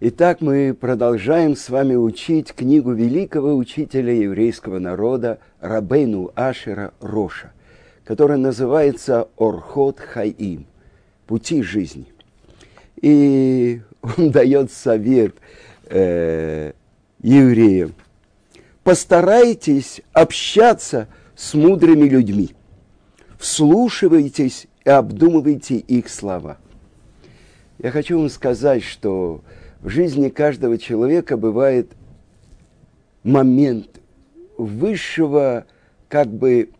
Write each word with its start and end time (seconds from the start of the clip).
Итак, 0.00 0.40
мы 0.40 0.74
продолжаем 0.74 1.54
с 1.54 1.68
вами 1.68 1.94
учить 1.94 2.52
книгу 2.52 2.90
великого 2.90 3.54
учителя 3.54 4.12
еврейского 4.12 4.80
народа 4.80 5.38
Рабейну 5.60 6.32
Ашера 6.34 6.92
Роша, 7.00 7.52
которая 8.04 8.36
называется 8.36 9.28
Орхот 9.38 10.00
Хаим– 10.00 10.66
«Пути 11.28 11.62
жизни». 11.62 12.06
И 13.02 13.82
он 14.02 14.32
дает 14.32 14.72
совет 14.72 15.36
э, 15.84 16.72
евреям. 17.22 17.94
Постарайтесь 18.82 20.02
общаться 20.12 21.06
с 21.36 21.54
мудрыми 21.54 22.08
людьми. 22.08 22.50
Вслушивайтесь 23.38 24.66
и 24.84 24.90
обдумывайте 24.90 25.76
их 25.76 26.08
слова. 26.08 26.58
Я 27.78 27.92
хочу 27.92 28.18
вам 28.18 28.28
сказать, 28.28 28.82
что 28.82 29.40
в 29.84 29.90
жизни 29.90 30.30
каждого 30.30 30.78
человека 30.78 31.36
бывает 31.36 31.92
момент 33.22 34.00
высшего 34.56 35.66
как 36.08 36.28
бы 36.28 36.70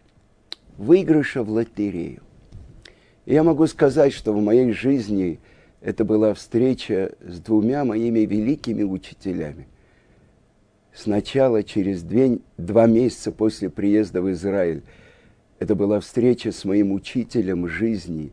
выигрыша 0.78 1.42
в 1.42 1.50
лотерею. 1.50 2.22
И 3.26 3.34
я 3.34 3.42
могу 3.42 3.66
сказать, 3.66 4.14
что 4.14 4.32
в 4.32 4.42
моей 4.42 4.72
жизни 4.72 5.38
это 5.82 6.06
была 6.06 6.32
встреча 6.32 7.12
с 7.20 7.38
двумя 7.40 7.84
моими 7.84 8.20
великими 8.20 8.82
учителями. 8.82 9.68
Сначала, 10.94 11.62
через 11.62 12.02
две, 12.02 12.38
два 12.56 12.86
месяца 12.86 13.32
после 13.32 13.68
приезда 13.68 14.22
в 14.22 14.32
Израиль, 14.32 14.82
это 15.58 15.74
была 15.74 16.00
встреча 16.00 16.52
с 16.52 16.64
моим 16.64 16.92
учителем 16.92 17.68
жизни, 17.68 18.32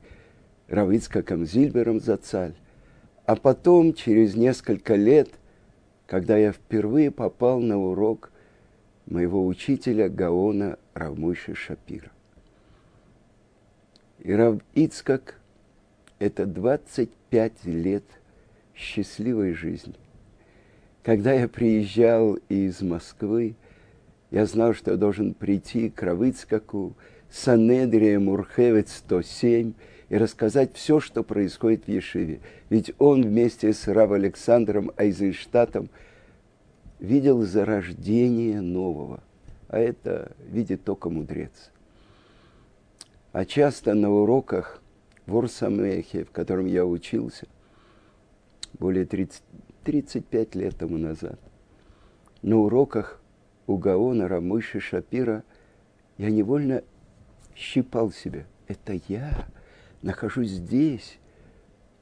Равицкаком 0.69 1.45
Зильбером 1.45 1.99
Зацаль. 1.99 2.53
А 3.25 3.35
потом, 3.35 3.93
через 3.93 4.35
несколько 4.35 4.95
лет, 4.95 5.29
когда 6.07 6.37
я 6.37 6.51
впервые 6.51 7.11
попал 7.11 7.59
на 7.59 7.77
урок 7.77 8.31
моего 9.05 9.45
учителя 9.45 10.09
Гаона 10.09 10.77
Равмыши 10.93 11.55
Шапира. 11.55 12.11
И 14.19 14.33
Рав 14.33 14.59
Ицкак– 14.73 15.39
это 16.19 16.45
25 16.45 17.65
лет 17.65 18.03
счастливой 18.75 19.53
жизни. 19.53 19.95
Когда 21.03 21.33
я 21.33 21.47
приезжал 21.47 22.35
из 22.49 22.81
Москвы, 22.81 23.55
я 24.29 24.45
знал, 24.45 24.73
что 24.73 24.91
я 24.91 24.97
должен 24.97 25.33
прийти 25.33 25.89
к 25.89 26.03
Равицкаку, 26.03 26.93
Санедрия 27.29 28.19
Мурхевец 28.19 28.93
107– 28.97 29.73
и 30.11 30.17
рассказать 30.17 30.75
все, 30.75 30.99
что 30.99 31.23
происходит 31.23 31.85
в 31.85 31.87
Ешиве. 31.87 32.41
Ведь 32.69 32.91
он 32.99 33.23
вместе 33.23 33.71
с 33.71 33.87
Рав 33.87 34.11
Александром 34.11 34.91
Айзенштатом 34.97 35.89
видел 36.99 37.43
зарождение 37.43 38.59
нового, 38.59 39.23
а 39.69 39.79
это 39.79 40.33
видит 40.49 40.83
только 40.83 41.09
мудрец. 41.09 41.71
А 43.31 43.45
часто 43.45 43.93
на 43.93 44.11
уроках 44.11 44.81
в 45.27 45.37
Урсамехе, 45.37 46.25
в 46.25 46.31
котором 46.31 46.65
я 46.65 46.85
учился, 46.85 47.47
более 48.73 49.05
30, 49.05 49.41
35 49.85 50.55
лет 50.55 50.75
тому 50.75 50.97
назад, 50.97 51.39
на 52.41 52.57
уроках 52.57 53.21
у 53.65 53.77
Гаона 53.77 54.27
Рамыши 54.27 54.81
Шапира 54.81 55.45
я 56.17 56.29
невольно 56.29 56.83
щипал 57.55 58.11
себя. 58.11 58.45
Это 58.67 58.99
я 59.07 59.47
нахожусь 60.01 60.49
здесь 60.49 61.19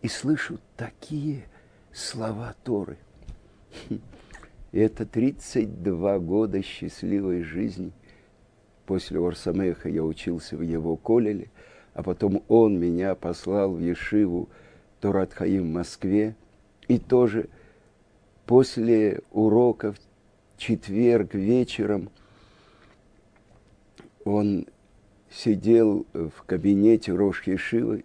и 0.01 0.07
слышу 0.07 0.59
такие 0.77 1.43
слова 1.91 2.55
Торы. 2.63 2.97
Это 4.71 5.05
32 5.05 6.19
года 6.19 6.61
счастливой 6.61 7.43
жизни. 7.43 7.91
После 8.85 9.19
Орсамеха 9.19 9.89
я 9.89 10.03
учился 10.03 10.57
в 10.57 10.61
его 10.61 10.95
колеле, 10.95 11.49
а 11.93 12.03
потом 12.03 12.43
он 12.47 12.79
меня 12.79 13.15
послал 13.15 13.73
в 13.73 13.79
Ешиву 13.79 14.49
Торатхаим 15.01 15.63
в 15.63 15.73
Москве. 15.73 16.35
И 16.87 16.97
тоже 16.97 17.49
после 18.45 19.21
уроков 19.31 19.97
четверг 20.57 21.33
вечером 21.35 22.09
он 24.25 24.67
сидел 25.31 26.05
в 26.13 26.43
кабинете 26.45 27.13
Рош 27.13 27.43
Ешивы, 27.47 28.03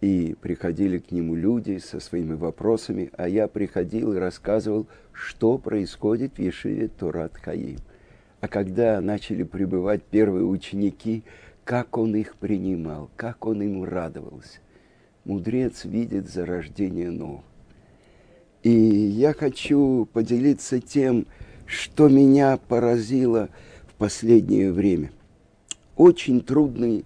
и 0.00 0.36
приходили 0.38 0.98
к 0.98 1.12
нему 1.12 1.34
люди 1.34 1.78
со 1.78 1.98
своими 1.98 2.34
вопросами, 2.34 3.10
а 3.16 3.26
я 3.26 3.48
приходил 3.48 4.12
и 4.12 4.18
рассказывал, 4.18 4.86
что 5.12 5.56
происходит 5.56 6.36
в 6.36 6.40
Ешиве 6.40 6.88
Турат 6.88 7.34
Хаим. 7.38 7.78
А 8.42 8.48
когда 8.48 9.00
начали 9.00 9.44
прибывать 9.44 10.02
первые 10.02 10.44
ученики, 10.44 11.22
как 11.64 11.96
он 11.96 12.14
их 12.16 12.36
принимал, 12.36 13.08
как 13.16 13.46
он 13.46 13.62
им 13.62 13.82
радовался. 13.82 14.58
Мудрец 15.24 15.86
видит 15.86 16.28
зарождение 16.28 17.10
нового. 17.10 17.44
И 18.62 18.70
я 18.70 19.32
хочу 19.32 20.06
поделиться 20.12 20.80
тем, 20.80 21.26
что 21.64 22.10
меня 22.10 22.58
поразило 22.58 23.48
в 23.88 23.94
последнее 23.94 24.70
время– 24.70 25.12
очень 25.96 26.40
трудный 26.40 27.04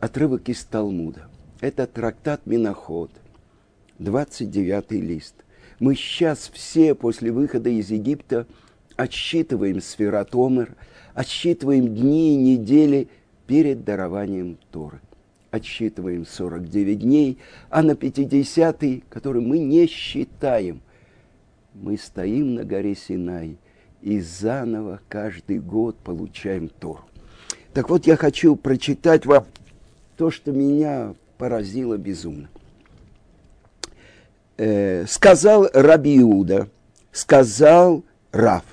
отрывок 0.00 0.48
из 0.48 0.64
Талмуда. 0.64 1.28
Это 1.60 1.86
трактат 1.86 2.46
Миноход, 2.46 3.10
29 3.98 4.92
лист. 4.92 5.34
Мы 5.78 5.94
сейчас 5.94 6.50
все 6.52 6.94
после 6.94 7.32
выхода 7.32 7.70
из 7.70 7.90
Египта 7.90 8.46
отсчитываем 8.96 9.80
сфератомер, 9.80 10.74
отсчитываем 11.14 11.94
дни 11.94 12.34
и 12.34 12.56
недели 12.56 13.08
перед 13.46 13.84
дарованием 13.84 14.58
Торы. 14.70 15.00
Отсчитываем 15.50 16.26
49 16.26 16.98
дней, 16.98 17.38
а 17.70 17.82
на 17.82 17.92
50-й, 17.92 19.04
который 19.08 19.40
мы 19.40 19.58
не 19.58 19.86
считаем, 19.86 20.80
мы 21.72 21.96
стоим 21.96 22.54
на 22.54 22.64
горе 22.64 22.94
Синай 22.94 23.56
и 24.02 24.20
заново 24.20 25.00
каждый 25.08 25.58
год 25.58 25.96
получаем 25.98 26.68
Тору. 26.68 27.04
Так 27.76 27.90
вот, 27.90 28.06
я 28.06 28.16
хочу 28.16 28.56
прочитать 28.56 29.26
вам 29.26 29.44
то, 30.16 30.30
что 30.30 30.50
меня 30.50 31.14
поразило 31.36 31.98
безумно. 31.98 32.48
Э, 34.56 35.04
сказал 35.06 35.68
Раби 35.74 36.18
Иуда, 36.22 36.70
сказал 37.12 38.02
Рав, 38.32 38.64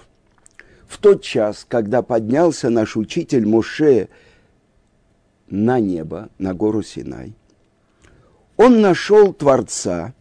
в 0.87 0.99
тот 0.99 1.21
час, 1.21 1.65
когда 1.67 2.01
поднялся 2.01 2.69
наш 2.69 2.95
учитель 2.95 3.45
Моше 3.45 4.07
на 5.49 5.81
небо, 5.81 6.29
на 6.37 6.53
гору 6.53 6.81
Синай, 6.81 7.33
он 8.55 8.79
нашел 8.79 9.33
Творца, 9.33 10.13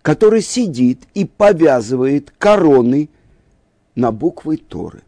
который 0.00 0.40
сидит 0.40 1.02
и 1.12 1.26
повязывает 1.26 2.30
короны 2.38 3.10
на 3.94 4.12
буквы 4.12 4.56
Торы. 4.56 5.02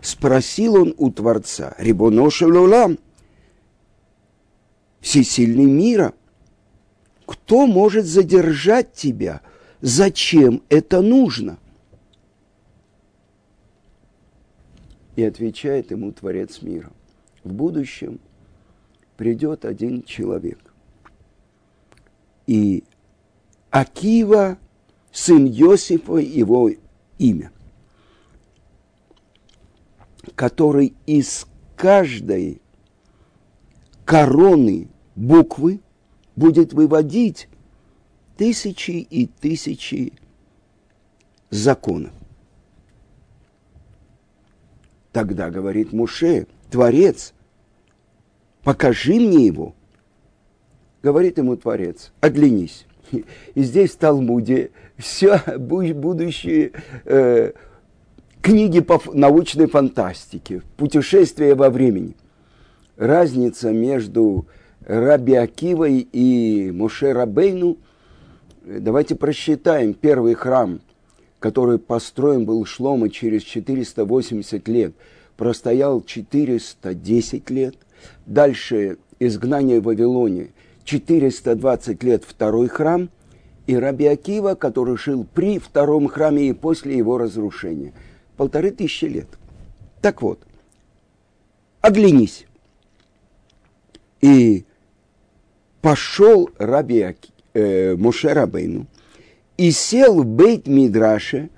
Спросил 0.00 0.76
он 0.76 0.94
у 0.96 1.10
Творца, 1.10 1.74
Рибоноша 1.78 2.46
Лулам, 2.46 2.98
всесильный 5.00 5.64
мира, 5.64 6.14
кто 7.26 7.66
может 7.66 8.06
задержать 8.06 8.92
тебя? 8.92 9.42
Зачем 9.80 10.62
это 10.68 11.02
нужно? 11.02 11.58
И 15.16 15.24
отвечает 15.24 15.90
ему 15.90 16.12
Творец 16.12 16.62
мира. 16.62 16.90
В 17.42 17.52
будущем 17.52 18.20
придет 19.16 19.64
один 19.64 20.04
человек. 20.04 20.58
И 22.46 22.84
Акива, 23.70 24.58
сын 25.10 25.46
Иосифа, 25.46 26.16
его 26.16 26.70
имя 27.18 27.50
который 30.38 30.94
из 31.04 31.48
каждой 31.74 32.62
короны 34.04 34.86
буквы 35.16 35.80
будет 36.36 36.72
выводить 36.72 37.48
тысячи 38.36 38.92
и 38.92 39.26
тысячи 39.26 40.12
законов. 41.50 42.12
Тогда 45.10 45.50
говорит 45.50 45.92
Муше, 45.92 46.46
Творец, 46.70 47.34
покажи 48.62 49.14
мне 49.14 49.44
его. 49.44 49.74
Говорит 51.02 51.38
ему 51.38 51.56
Творец, 51.56 52.12
оглянись. 52.20 52.86
И 53.10 53.24
здесь 53.64 53.90
в 53.90 53.96
Талмуде 53.96 54.70
все 54.98 55.42
будущее 55.58 56.70
э, 57.06 57.54
книги 58.42 58.80
по 58.80 59.00
научной 59.12 59.66
фантастике, 59.66 60.62
путешествия 60.76 61.54
во 61.54 61.70
времени. 61.70 62.14
Разница 62.96 63.72
между 63.72 64.46
Раби 64.86 65.34
Акивой 65.34 66.08
и 66.12 66.70
Моше 66.72 67.12
Рабейну 67.12 67.78
Давайте 68.68 69.14
просчитаем 69.14 69.94
первый 69.94 70.34
храм, 70.34 70.80
который 71.38 71.78
построен 71.78 72.44
был 72.44 72.66
Шлома 72.66 73.08
через 73.08 73.42
480 73.44 74.68
лет, 74.68 74.92
простоял 75.38 76.02
410 76.02 77.48
лет. 77.48 77.76
Дальше 78.26 78.98
изгнание 79.18 79.80
в 79.80 79.84
Вавилоне, 79.84 80.50
420 80.84 82.02
лет 82.02 82.24
второй 82.28 82.68
храм, 82.68 83.08
и 83.66 83.74
Раби 83.74 84.04
Акива, 84.04 84.54
который 84.54 84.98
жил 84.98 85.26
при 85.32 85.58
втором 85.58 86.08
храме 86.08 86.50
и 86.50 86.52
после 86.52 86.94
его 86.94 87.16
разрушения. 87.16 87.94
Полторы 88.38 88.70
тысячи 88.70 89.04
лет. 89.04 89.26
Так 90.00 90.22
вот, 90.22 90.38
оглянись. 91.80 92.46
И 94.20 94.64
пошел 95.80 96.48
Раби 96.56 97.16
э, 97.54 97.96
Моше 97.96 98.32
Рабейну 98.32 98.86
и 99.56 99.72
сел 99.72 100.22
в 100.22 100.24
Бейт 100.24 100.68
Мидраше 100.68 101.50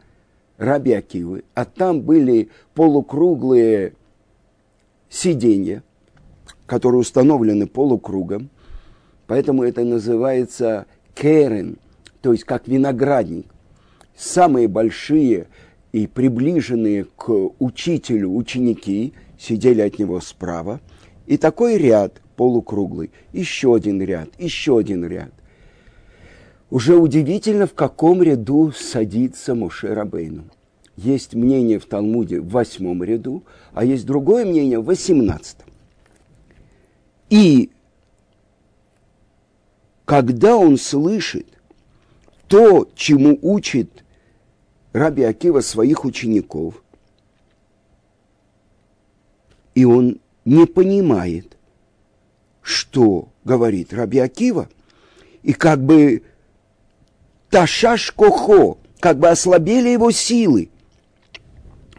Раби 0.57 0.93
Акивы, 0.93 1.45
а 1.55 1.67
там 1.67 2.01
были 2.01 2.49
полукруглые 2.75 3.93
сиденья, 5.11 5.83
которые 6.65 7.01
установлены 7.01 7.67
полукругом, 7.67 8.49
поэтому 9.27 9.65
это 9.65 9.85
называется 9.85 10.87
керен, 11.15 11.77
то 12.23 12.33
есть 12.33 12.45
как 12.45 12.69
виноградник. 12.69 13.47
Самые 14.17 14.67
большие 14.67 15.49
и 15.93 16.07
приближенные 16.07 17.05
к 17.05 17.31
учителю 17.59 18.35
ученики 18.35 19.13
сидели 19.39 19.81
от 19.81 19.99
него 19.99 20.21
справа, 20.21 20.81
и 21.27 21.37
такой 21.37 21.79
ряд 21.79 22.21
полукруглый, 22.37 23.11
еще 23.33 23.75
один 23.75 24.01
ряд, 24.03 24.29
еще 24.39 24.79
один 24.79 25.05
ряд. 25.05 25.33
Уже 26.71 26.97
удивительно, 26.97 27.67
в 27.67 27.75
каком 27.75 28.23
ряду 28.23 28.73
садится 28.73 29.55
Муше 29.55 29.93
Рабейну. 29.93 30.45
Есть 30.97 31.35
мнение 31.35 31.79
в 31.79 31.87
Талмуде 31.87 32.41
в 32.41 32.51
восьмом 32.51 33.03
ряду, 33.03 33.43
а 33.73 33.85
есть 33.85 34.07
другое 34.07 34.45
мнение 34.45 34.79
в 34.79 34.85
восемнадцатом. 34.85 35.69
И 37.29 37.71
когда 40.05 40.57
он 40.57 40.77
слышит 40.77 41.47
то, 42.49 42.89
чему 42.95 43.39
учит 43.43 44.05
Раби 44.93 45.23
Акива 45.23 45.61
своих 45.61 46.05
учеников, 46.05 46.83
и 49.75 49.85
он 49.85 50.21
не 50.45 50.67
понимает, 50.67 51.57
что 52.63 53.29
говорит 53.45 53.93
Раби 53.93 54.19
Акива, 54.19 54.69
и 55.43 55.53
как 55.53 55.83
бы 55.83 56.23
ташаш 57.51 58.13
кохо, 58.13 58.79
как 58.99 59.19
бы 59.19 59.29
ослабели 59.29 59.89
его 59.91 60.11
силы. 60.11 60.71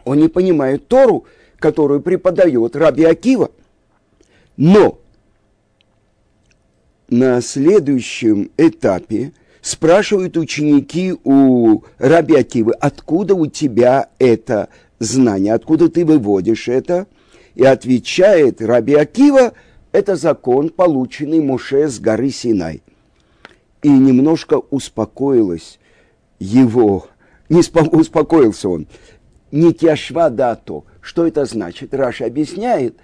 Он 0.04 0.18
не 0.18 0.28
понимает 0.28 0.88
Тору, 0.88 1.26
которую 1.58 2.02
преподает 2.02 2.76
Раби 2.76 3.04
Акива. 3.04 3.50
Но 4.56 4.98
на 7.08 7.40
следующем 7.40 8.50
этапе 8.56 9.32
спрашивают 9.62 10.36
ученики 10.36 11.14
у 11.24 11.82
Раби 11.98 12.34
Акивы, 12.34 12.72
откуда 12.72 13.34
у 13.34 13.46
тебя 13.46 14.08
это 14.18 14.68
знание, 14.98 15.54
откуда 15.54 15.88
ты 15.88 16.04
выводишь 16.04 16.68
это? 16.68 17.06
И 17.54 17.64
отвечает 17.64 18.60
Раби 18.60 18.94
Акива, 18.94 19.52
это 19.92 20.16
закон, 20.16 20.68
полученный 20.68 21.40
Муше 21.40 21.88
с 21.88 21.98
горы 22.00 22.30
Синай. 22.30 22.82
И 23.82 23.88
немножко 23.88 24.58
успокоилось 24.70 25.78
его, 26.38 27.06
не 27.48 27.58
успокоился 27.58 28.68
он, 28.68 28.86
не 29.50 29.72
тяшва 29.72 30.28
дато. 30.30 30.84
Что 31.00 31.26
это 31.26 31.44
значит? 31.44 31.94
Раша 31.94 32.26
объясняет. 32.26 32.96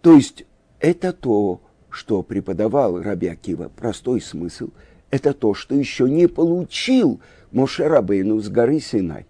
То 0.00 0.14
есть 0.14 0.44
это 0.80 1.12
то, 1.12 1.60
что 1.90 2.22
преподавал 2.22 3.00
Раби 3.00 3.28
Акива, 3.28 3.70
простой 3.74 4.20
смысл, 4.20 4.70
это 5.12 5.34
то, 5.34 5.54
что 5.54 5.74
еще 5.76 6.10
не 6.10 6.26
получил 6.26 7.20
Моше 7.52 7.86
Рабейну 7.86 8.40
с 8.40 8.48
горы 8.48 8.80
Синай. 8.80 9.26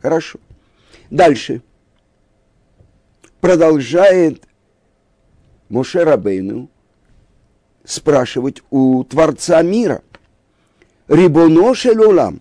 Хорошо. 0.00 0.40
Дальше. 1.10 1.62
Продолжает 3.40 4.48
Моше 5.68 6.02
Рабейну 6.02 6.70
спрашивать 7.84 8.62
у 8.70 9.04
Творца 9.04 9.62
мира. 9.62 10.02
Рибоноше 11.08 11.92
лулам, 11.92 12.40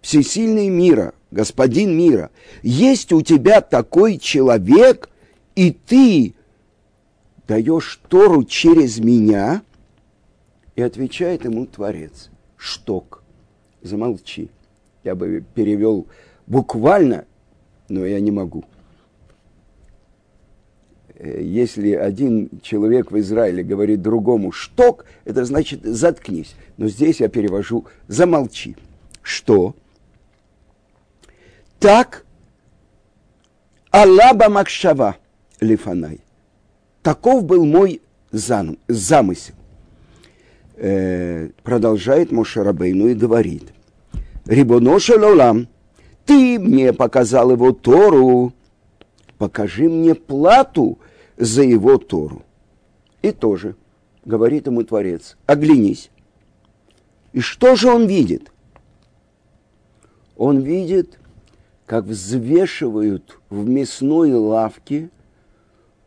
всесильный 0.00 0.68
мира, 0.68 1.14
господин 1.30 1.96
мира, 1.96 2.30
есть 2.62 3.12
у 3.12 3.22
тебя 3.22 3.60
такой 3.60 4.18
человек, 4.18 5.10
и 5.54 5.72
ты 5.72 6.34
даешь 7.46 8.00
Тору 8.08 8.44
через 8.44 8.98
меня, 8.98 9.62
и 10.78 10.80
отвечает 10.80 11.44
ему 11.44 11.66
Творец, 11.66 12.30
шток, 12.56 13.24
замолчи. 13.82 14.48
Я 15.02 15.16
бы 15.16 15.44
перевел 15.52 16.06
буквально, 16.46 17.24
но 17.88 18.06
я 18.06 18.20
не 18.20 18.30
могу. 18.30 18.64
Э, 21.16 21.42
если 21.42 21.94
один 21.94 22.60
человек 22.62 23.10
в 23.10 23.18
Израиле 23.18 23.64
говорит 23.64 24.02
другому 24.02 24.52
«шток», 24.52 25.04
это 25.24 25.44
значит 25.44 25.82
«заткнись». 25.82 26.54
Но 26.76 26.86
здесь 26.86 27.18
я 27.18 27.28
перевожу 27.28 27.86
«замолчи». 28.06 28.76
Что? 29.20 29.74
Так 31.80 32.24
Аллаба 33.90 34.48
Макшава 34.48 35.16
Лифанай. 35.58 36.20
Таков 37.02 37.42
был 37.42 37.64
мой 37.64 38.00
зам, 38.30 38.78
замысел. 38.86 39.57
Э, 40.80 41.48
продолжает 41.64 42.30
Мошарабейну 42.30 43.08
и 43.08 43.14
говорит. 43.14 43.72
Рибоноша 44.46 45.18
Лолам, 45.18 45.66
ты 46.24 46.56
мне 46.60 46.92
показал 46.92 47.50
его 47.50 47.72
Тору, 47.72 48.52
покажи 49.38 49.88
мне 49.88 50.14
плату 50.14 51.00
за 51.36 51.62
его 51.62 51.98
Тору. 51.98 52.44
И 53.22 53.32
тоже, 53.32 53.74
говорит 54.24 54.68
ему 54.68 54.84
Творец, 54.84 55.36
оглянись. 55.46 56.10
И 57.32 57.40
что 57.40 57.74
же 57.74 57.90
он 57.90 58.06
видит? 58.06 58.52
Он 60.36 60.60
видит, 60.60 61.18
как 61.86 62.04
взвешивают 62.04 63.40
в 63.50 63.68
мясной 63.68 64.32
лавке 64.32 65.10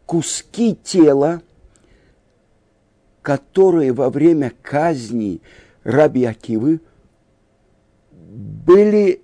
куски 0.05 0.77
тела, 0.81 1.41
которые 3.21 3.93
во 3.93 4.09
время 4.09 4.51
казни 4.61 5.41
раби 5.83 6.25
Акивы 6.25 6.81
были 8.13 9.21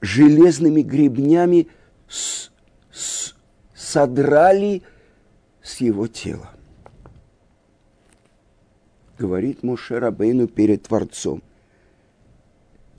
железными 0.00 0.82
гребнями 0.82 1.68
с, 2.08 2.50
с, 2.92 3.34
содрали 3.74 4.82
с 5.62 5.78
его 5.78 6.06
тела. 6.06 6.50
Говорит 9.18 9.62
Муше 9.62 9.98
Рабейну 9.98 10.46
перед 10.46 10.84
Творцом. 10.84 11.42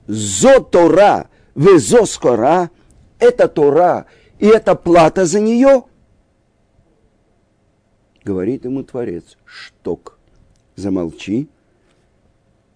Зо 0.06 0.60
Тора, 0.60 1.28
везо 1.54 2.06
скора, 2.06 2.70
это 3.18 3.48
Тора, 3.48 4.06
и 4.38 4.46
это 4.46 4.74
плата 4.74 5.24
за 5.24 5.40
нее– 5.40 5.84
говорит 8.24 8.64
ему 8.64 8.82
Творец, 8.82 9.36
шток, 9.44 10.18
замолчи, 10.76 11.48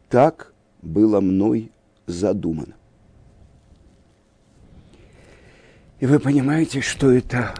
так 0.09 0.53
было 0.83 1.21
мной 1.21 1.71
задумано. 2.07 2.75
И 5.99 6.07
вы 6.07 6.19
понимаете, 6.21 6.81
что 6.81 7.11
это 7.11 7.55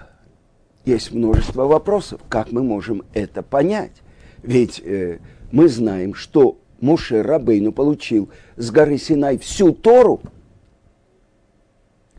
есть 0.85 1.13
множество 1.13 1.65
вопросов, 1.65 2.21
как 2.29 2.53
мы 2.53 2.63
можем 2.63 3.03
это 3.15 3.43
понять. 3.43 4.03
Ведь 4.43 4.81
э, 4.85 5.19
мы 5.51 5.69
знаем, 5.69 6.15
что 6.15 6.59
Моше 6.81 7.23
Рабейну 7.23 7.73
получил 7.73 8.29
с 8.57 8.71
горы 8.71 8.99
Синай 8.99 9.39
всю 9.39 9.73
Тору. 9.73 10.21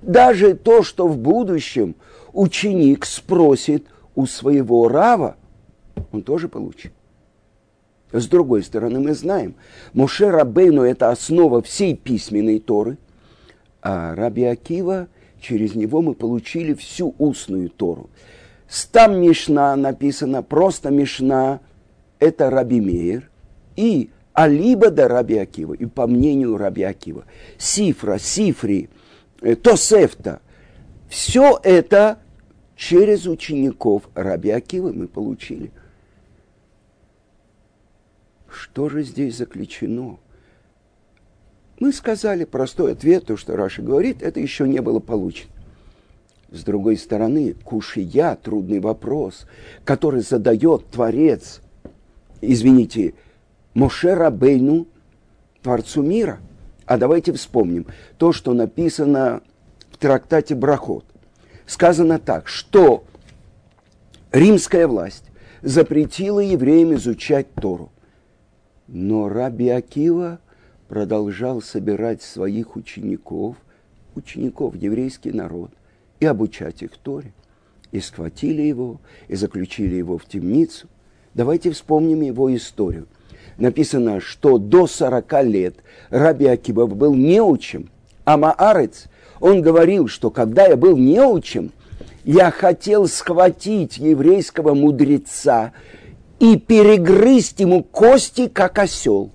Даже 0.01 0.55
то, 0.55 0.81
что 0.81 1.07
в 1.07 1.17
будущем 1.17 1.95
ученик 2.33 3.05
спросит 3.05 3.85
у 4.15 4.25
своего 4.25 4.87
Рава– 4.87 5.37
он 6.11 6.21
тоже 6.21 6.47
получит. 6.47 6.91
С 8.11 8.27
другой 8.27 8.63
стороны, 8.63 8.99
мы 8.99 9.13
знаем, 9.13 9.55
Моше 9.93 10.29
Рабейну– 10.29 10.81
это 10.83 11.11
основа 11.11 11.61
всей 11.61 11.95
письменной 11.95 12.59
Торы, 12.59 12.97
а 13.81 14.15
Раби 14.15 14.45
Акива, 14.45 15.07
через 15.41 15.75
него 15.75 16.01
мы 16.01 16.13
получили 16.13 16.73
всю 16.73 17.15
устную 17.17 17.69
Тору. 17.69 18.09
Там 18.91 19.21
Мишна 19.21 19.75
написано, 19.75 20.41
просто 20.41 20.89
Мишна– 20.89 21.59
это 22.19 22.49
Раби 22.49 22.79
Мейер, 22.79 23.29
и 23.75 24.09
а 24.33 24.47
либо 24.47 24.91
до 24.91 25.07
Раби 25.07 25.37
Акива. 25.37 25.73
И 25.73 25.85
по 25.85 26.05
мнению 26.05 26.57
Раби 26.57 26.83
Акива, 26.83 27.25
Сифра, 27.57 28.19
Сифри, 28.19 28.89
э, 29.41 29.55
Тосефта, 29.55 30.41
все 31.09 31.59
это 31.63 32.19
через 32.75 33.25
учеников 33.25 34.03
Раби 34.13 34.51
Акива 34.51 34.91
мы 34.93 35.07
получили. 35.07 35.71
Что 38.57 38.89
же 38.89 39.03
здесь 39.03 39.37
заключено? 39.37 40.17
Мы 41.79 41.93
сказали 41.93 42.43
простой 42.43 42.93
ответ, 42.93 43.27
то, 43.27 43.37
что 43.37 43.55
Раша 43.55 43.83
говорит, 43.83 44.23
это 44.23 44.39
еще 44.39 44.67
не 44.67 44.81
было 44.81 44.99
получено. 44.99 45.51
С 46.49 46.63
другой 46.63 46.97
стороны, 46.97 47.53
кушия, 47.53 48.35
трудный 48.35 48.79
вопрос, 48.79 49.45
который 49.83 50.21
задает 50.21 50.87
Творец, 50.87 51.61
извините, 52.41 53.13
Моше 53.75 54.15
Рабейну, 54.15 54.87
Творцу 55.61 56.01
мира. 56.01 56.39
А 56.87 56.97
давайте 56.97 57.33
вспомним 57.33 57.85
то, 58.17 58.31
что 58.31 58.53
написано 58.53 59.43
в 59.91 59.97
трактате 59.97 60.55
Брахот. 60.55 61.05
Сказано 61.67 62.17
так, 62.17 62.47
что 62.47 63.03
римская 64.31 64.87
власть 64.87 65.25
запретила 65.61 66.39
евреям 66.39 66.95
изучать 66.95 67.53
Тору. 67.53 67.91
Но 68.87 69.27
Раби 69.27 69.69
Акива 69.69 70.39
продолжал 70.87 71.61
собирать 71.61 72.21
своих 72.21 72.75
учеников, 72.75 73.57
учеников, 74.15 74.75
еврейский 74.75 75.31
народ, 75.31 75.71
и 76.19 76.25
обучать 76.25 76.81
их 76.81 76.97
Торе. 76.97 77.33
И 77.91 77.99
схватили 77.99 78.61
его, 78.61 78.99
и 79.27 79.35
заключили 79.35 79.95
его 79.95 80.17
в 80.17 80.25
темницу. 80.25 80.87
Давайте 81.33 81.71
вспомним 81.71 82.21
его 82.21 82.53
историю. 82.55 83.07
Написано, 83.57 84.19
что 84.19 84.57
до 84.57 84.87
40 84.87 85.43
лет 85.43 85.75
Раби 86.09 86.45
Акива 86.45 86.85
был 86.85 87.13
неучим, 87.13 87.89
а 88.25 88.37
Маарец, 88.37 89.05
он 89.39 89.61
говорил, 89.61 90.07
что 90.07 90.29
когда 90.31 90.67
я 90.67 90.75
был 90.75 90.97
неучим, 90.97 91.71
я 92.23 92.51
хотел 92.51 93.07
схватить 93.07 93.97
еврейского 93.97 94.73
мудреца 94.73 95.71
и 96.39 96.57
перегрызть 96.57 97.59
ему 97.59 97.83
кости, 97.83 98.47
как 98.47 98.77
осел. 98.79 99.31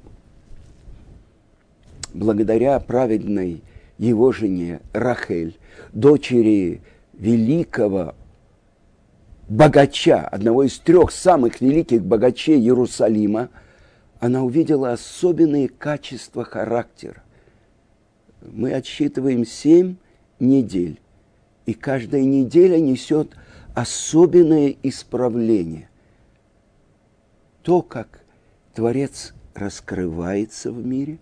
Благодаря 2.15 2.79
праведной 2.79 3.63
его 3.99 4.33
жене 4.33 4.81
Рахель, 4.93 5.59
дочери 5.93 6.83
великого 7.15 8.15
богача, 9.49 10.21
одного 10.29 10.65
из 10.65 10.79
трех 10.79 11.11
самых 11.11 11.61
великих 11.61 12.05
богачей 12.05 12.59
Иерусалима, 12.59 13.49
она 14.21 14.43
увидела 14.43 14.93
особенные 14.93 15.69
качества 15.69 16.45
характера. 16.45 17.23
Мы 18.41 18.73
отсчитываем 18.73 19.45
семь 19.45 19.97
недель, 20.39 21.01
и 21.67 21.75
каждая 21.75 22.23
неделя 22.23 22.79
несет 22.79 23.31
особенное 23.75 24.77
исправление 24.83 25.89
то, 27.63 27.83
как 27.83 28.21
Творец 28.75 29.35
раскрывается 29.55 30.73
в 30.73 30.85
мире, 30.85 31.19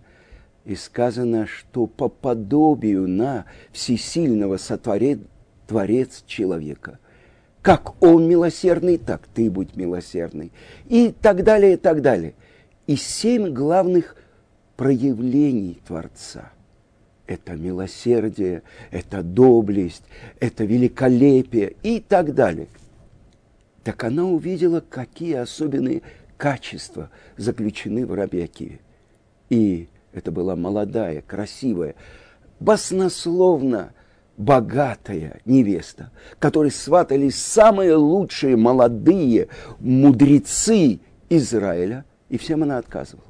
и 0.65 0.75
сказано, 0.77 1.47
что 1.47 1.87
по 1.87 2.09
подобию 2.09 3.09
на 3.09 3.47
всесильного 3.73 4.57
сотворит 4.57 5.21
Творец 5.67 6.23
человека. 6.27 6.99
Как 7.63 8.03
он 8.03 8.29
милосердный, 8.29 8.99
так 8.99 9.27
ты 9.35 9.51
будь 9.51 9.77
милосердный. 9.77 10.53
И 10.89 11.13
так 11.13 11.45
далее, 11.45 11.75
и 11.75 11.77
так 11.77 12.03
далее. 12.03 12.35
И 12.87 12.97
семь 12.97 13.53
главных 13.53 14.17
проявлений 14.77 15.81
Творца. 15.87 16.53
Это 17.27 17.53
милосердие, 17.53 18.63
это 18.91 19.23
доблесть, 19.23 20.03
это 20.41 20.65
великолепие 20.65 21.77
и 21.83 22.01
так 22.01 22.35
далее. 22.35 22.69
Так 23.85 24.05
она 24.05 24.25
увидела, 24.25 24.81
какие 24.81 25.35
особенные 25.35 26.03
качества 26.41 27.11
заключены 27.37 28.07
в 28.07 28.15
Раби 28.15 28.41
Акиве. 28.41 28.81
И 29.51 29.89
это 30.13 30.33
была 30.33 30.57
молодая, 30.57 31.21
красивая, 31.21 31.95
баснословно 32.61 33.93
богатая 34.39 35.43
невеста, 35.45 36.11
которой 36.39 36.71
сватались 36.71 37.37
самые 37.37 37.95
лучшие 37.97 38.57
молодые 38.57 39.49
мудрецы 39.81 41.01
Израиля, 41.29 42.07
и 42.31 42.39
всем 42.39 42.63
она 42.63 42.79
отказывала. 42.79 43.27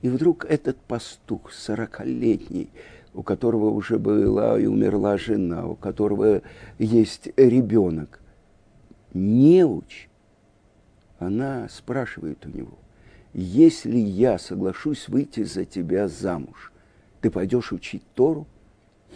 И 0.00 0.08
вдруг 0.08 0.44
этот 0.44 0.76
пастух, 0.76 1.52
сорокалетний, 1.52 2.70
у 3.14 3.24
которого 3.24 3.70
уже 3.70 3.98
была 3.98 4.60
и 4.60 4.66
умерла 4.66 5.18
жена, 5.18 5.66
у 5.66 5.74
которого 5.74 6.42
есть 6.78 7.30
ребенок, 7.36 8.20
неуч, 9.12 10.08
она 11.18 11.68
спрашивает 11.68 12.46
у 12.46 12.48
него, 12.50 12.78
если 13.32 13.96
я 13.96 14.38
соглашусь 14.38 15.08
выйти 15.08 15.42
за 15.42 15.64
тебя 15.64 16.08
замуж, 16.08 16.72
ты 17.20 17.30
пойдешь 17.30 17.72
учить 17.72 18.02
Тору? 18.14 18.46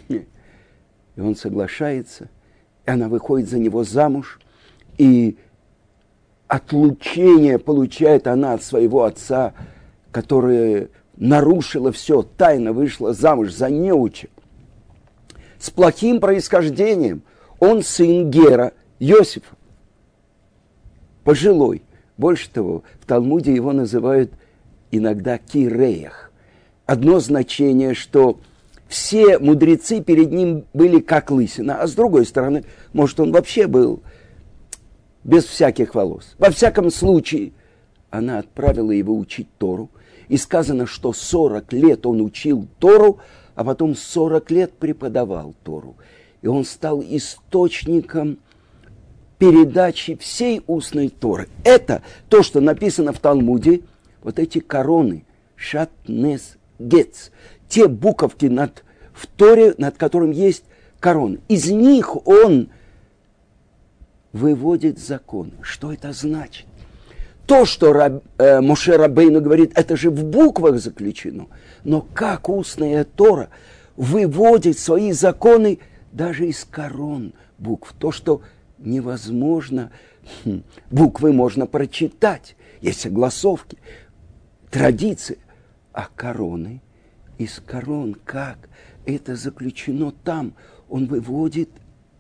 И 0.09 1.21
он 1.21 1.37
соглашается, 1.37 2.29
и 2.87 2.91
она 2.91 3.09
выходит 3.09 3.49
за 3.49 3.59
него 3.59 3.85
замуж, 3.85 4.41
и 4.99 5.37
отлучение 6.49 7.59
получает 7.59 8.27
она 8.27 8.55
от 8.55 8.63
своего 8.63 9.05
отца, 9.05 9.55
которое 10.11 10.89
нарушило 11.17 11.93
все, 11.93 12.23
тайно 12.23 12.73
вышла 12.73 13.13
замуж 13.13 13.53
за 13.53 13.71
неуча. 13.71 14.29
С 15.59 15.71
плохим 15.71 16.19
происхождением. 16.19 17.23
Он 17.61 17.83
сын 17.83 18.31
Гера, 18.31 18.73
Иосифа, 18.99 19.55
пожилой– 21.23 21.83
больше 22.23 22.49
того, 22.49 22.85
в 23.01 23.07
Талмуде 23.07 23.53
его 23.53 23.73
называют 23.73 24.33
иногда 24.93 25.39
киреях. 25.39 26.31
Одно 26.87 27.19
значение, 27.19 27.95
что 27.95 28.39
все 28.87 29.41
мудрецы 29.41 30.01
перед 30.01 30.31
ним 30.31 30.65
были 30.73 31.01
как 31.01 31.33
лысина, 31.33 31.83
а 31.83 31.89
с 31.89 31.95
другой 31.95 32.25
стороны, 32.25 32.65
может, 32.93 33.19
он 33.19 33.33
вообще 33.33 33.67
был 33.67 34.05
без 35.25 35.45
всяких 35.47 35.97
волос. 35.97 36.37
Во 36.39 36.51
всяком 36.51 36.93
случае, 36.93 37.53
она 38.11 38.39
отправила 38.39 38.93
его 38.93 39.19
учить 39.19 39.49
Тору, 39.59 39.91
и 40.29 40.37
сказано, 40.37 40.87
что 40.87 41.13
40 41.13 41.73
лет 41.73 42.07
он 42.07 42.21
учил 42.21 42.69
Тору, 42.79 43.19
а 43.57 43.65
потом 43.65 43.97
40 43.97 44.49
лет 44.53 44.73
преподавал 44.75 45.57
Тору. 45.65 45.97
И 46.41 46.47
он 46.47 46.65
стал 46.65 47.03
источником 47.03 48.39
передачи 49.43 50.15
всей 50.15 50.63
устной 50.69 51.09
Торы. 51.09 51.49
Это 51.65 52.03
то, 52.29 52.45
что 52.45 52.61
написано 52.61 53.13
в 53.13 53.19
Талмуде, 53.19 53.81
вот 54.23 54.39
эти 54.39 54.61
короны, 54.61 55.25
шатнес 55.57 56.59
гец, 56.79 57.33
те 57.69 57.89
буковки 57.89 58.47
над, 58.47 58.85
в 59.13 59.27
Торе, 59.27 59.75
над 59.79 59.97
которым 59.97 60.31
есть 60.31 60.63
корон. 61.01 61.41
Из 61.49 61.69
них 61.69 62.25
он 62.25 62.69
выводит 64.33 65.01
закон. 65.01 65.55
Что 65.61 65.93
это 65.93 66.13
значит? 66.13 66.67
То, 67.45 67.65
что 67.65 67.93
Раб, 67.93 68.23
э, 68.39 68.61
Моше 68.61 68.97
Рабейну 68.97 69.41
говорит, 69.41 69.73
это 69.75 69.97
же 69.97 70.11
в 70.11 70.23
буквах 70.23 70.79
заключено. 70.79 71.49
Но 71.83 72.07
как 72.15 72.49
устная 72.49 73.03
Тора 73.03 73.49
выводит 73.97 74.79
свои 74.79 75.11
законы 75.11 75.81
даже 76.13 76.47
из 76.47 76.65
корон 76.65 77.33
букв. 77.59 77.93
То, 77.99 78.13
что 78.13 78.43
невозможно. 78.85 79.91
Хм, 80.45 80.63
буквы 80.91 81.33
можно 81.33 81.67
прочитать, 81.67 82.57
есть 82.81 83.01
согласовки, 83.01 83.79
традиции. 84.71 85.39
А 85.93 86.09
короны, 86.15 86.81
из 87.39 87.61
корон 87.61 88.15
как? 88.15 88.69
Это 89.05 89.37
заключено 89.37 90.13
там. 90.13 90.55
Он 90.89 91.07
выводит 91.07 91.71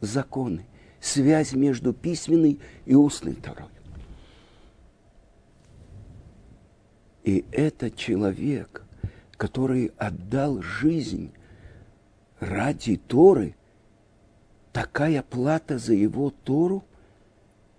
законы, 0.00 0.66
связь 1.00 1.52
между 1.52 1.92
письменной 1.92 2.58
и 2.86 2.94
устной 2.94 3.34
Торой. 3.34 3.68
И 7.22 7.44
это 7.52 7.90
человек, 7.90 8.84
который 9.36 9.92
отдал 9.96 10.60
жизнь 10.60 11.32
ради 12.40 12.96
Торы– 12.96 13.54
такая 14.72 15.22
плата 15.22 15.78
за 15.78 15.94
его 15.94 16.30
Тору, 16.44 16.84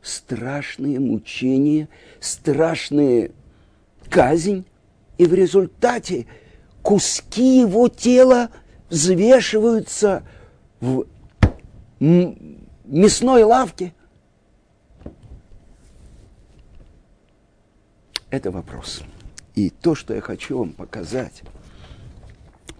страшные 0.02 1.00
мучения, 1.00 1.90
страшная 2.20 3.32
казнь, 4.10 4.66
и 5.18 5.26
в 5.26 5.34
результате 5.34 6.28
куски 6.82 7.60
его 7.60 7.88
тела 7.88 8.50
взвешиваются 8.90 10.24
в 10.80 11.06
мясной 12.00 13.44
лавке. 13.44 13.94
Это 18.30 18.52
вопрос. 18.52 19.04
И 19.56 19.70
то, 19.70 19.94
что 19.94 20.16
я 20.16 20.22
хочу 20.22 20.58
вам 20.58 20.74
показать, 20.74 21.44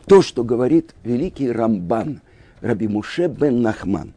то, 0.08 0.22
что 0.22 0.44
говорит 0.44 0.96
великий 1.04 1.52
Рамбан, 1.52 2.23
Раби 2.64 2.88
Муше 2.88 3.28
бен 3.28 3.62
Нахман. 3.62 4.14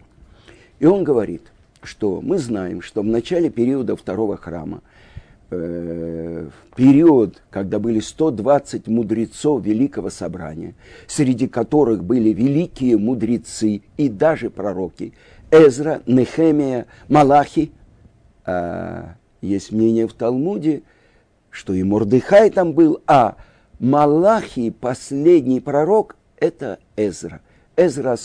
И 0.78 0.86
он 0.86 1.02
говорит, 1.02 1.42
что 1.82 2.20
мы 2.22 2.38
знаем, 2.38 2.80
что 2.80 3.02
в 3.02 3.04
начале 3.04 3.50
периода 3.50 3.96
второго 3.96 4.36
храма, 4.36 4.82
э, 5.50 6.48
период, 6.76 7.42
когда 7.50 7.80
были 7.80 7.98
120 7.98 8.86
мудрецов 8.86 9.64
Великого 9.64 10.10
Собрания, 10.10 10.74
среди 11.08 11.48
которых 11.48 12.04
были 12.04 12.28
великие 12.28 12.96
мудрецы 12.98 13.82
и 13.96 14.08
даже 14.08 14.48
пророки, 14.48 15.12
Эзра, 15.50 16.02
Нехемия, 16.06 16.86
Малахи, 17.08 17.72
э, 18.46 19.06
есть 19.40 19.72
мнение 19.72 20.06
в 20.06 20.12
Талмуде, 20.12 20.82
что 21.50 21.72
и 21.72 21.82
Мордыхай 21.82 22.50
там 22.50 22.74
был, 22.74 23.00
а 23.08 23.34
Малахи, 23.80 24.70
последний 24.70 25.58
пророк, 25.58 26.14
это 26.38 26.78
Эзра. 26.96 27.40
Эзра 27.76 28.16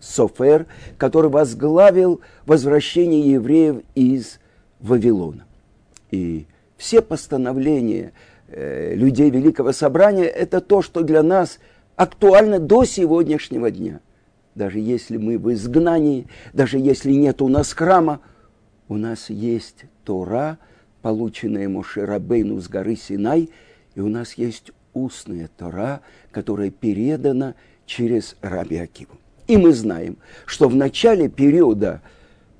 Софер, 0.00 0.66
который 0.98 1.30
возглавил 1.30 2.20
возвращение 2.46 3.32
евреев 3.32 3.82
из 3.94 4.38
Вавилона. 4.80 5.44
И 6.10 6.46
все 6.76 7.02
постановления 7.02 8.12
э, 8.48 8.94
людей 8.94 9.30
Великого 9.30 9.72
Собрания– 9.72 10.24
это 10.26 10.60
то, 10.60 10.82
что 10.82 11.02
для 11.02 11.22
нас 11.22 11.58
актуально 11.96 12.58
до 12.58 12.84
сегодняшнего 12.84 13.70
дня. 13.70 14.00
Даже 14.54 14.78
если 14.78 15.16
мы 15.16 15.38
в 15.38 15.52
изгнании, 15.52 16.26
даже 16.52 16.78
если 16.78 17.12
нет 17.12 17.42
у 17.42 17.48
нас 17.48 17.72
храма, 17.72 18.20
у 18.88 18.96
нас 18.96 19.30
есть 19.30 19.84
Тора, 20.04 20.58
полученная 21.02 21.68
Моше 21.68 22.04
Рабейну 22.04 22.60
с 22.60 22.68
горы 22.68 22.96
Синай, 22.96 23.50
и 23.94 24.00
у 24.00 24.08
нас 24.08 24.34
есть 24.34 24.72
устная 24.94 25.48
Тора, 25.56 26.00
которая 26.32 26.70
передана 26.70 27.54
через 27.90 28.36
Раби 28.40 28.76
Акиву. 28.76 29.16
И 29.48 29.56
мы 29.56 29.72
знаем, 29.72 30.16
что 30.46 30.68
в 30.68 30.76
начале 30.76 31.28
периода 31.28 32.02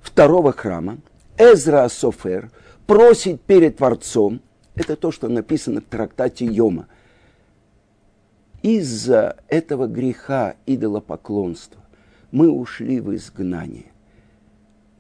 второго 0.01 0.53
храма 0.53 0.99
Эзра 1.39 1.87
Софер 1.89 2.51
просит 2.89 3.41
перед 3.41 3.77
Творцом, 3.77 4.41
это 4.75 4.97
то, 4.97 5.13
что 5.13 5.29
написано 5.29 5.83
в 5.83 5.85
трактате 5.85 6.47
Йома, 6.47 6.89
из-за 8.63 9.37
этого 9.47 9.87
греха 9.87 10.57
идолопоклонства 10.67 11.81
мы 12.33 12.51
ушли 12.51 12.99
в 12.99 13.15
изгнание. 13.15 13.93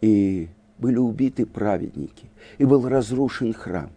И 0.00 0.48
были 0.78 0.98
убиты 0.98 1.44
праведники, 1.44 2.26
и 2.58 2.64
был 2.64 2.88
разрушен 2.88 3.52
храм. 3.52 3.90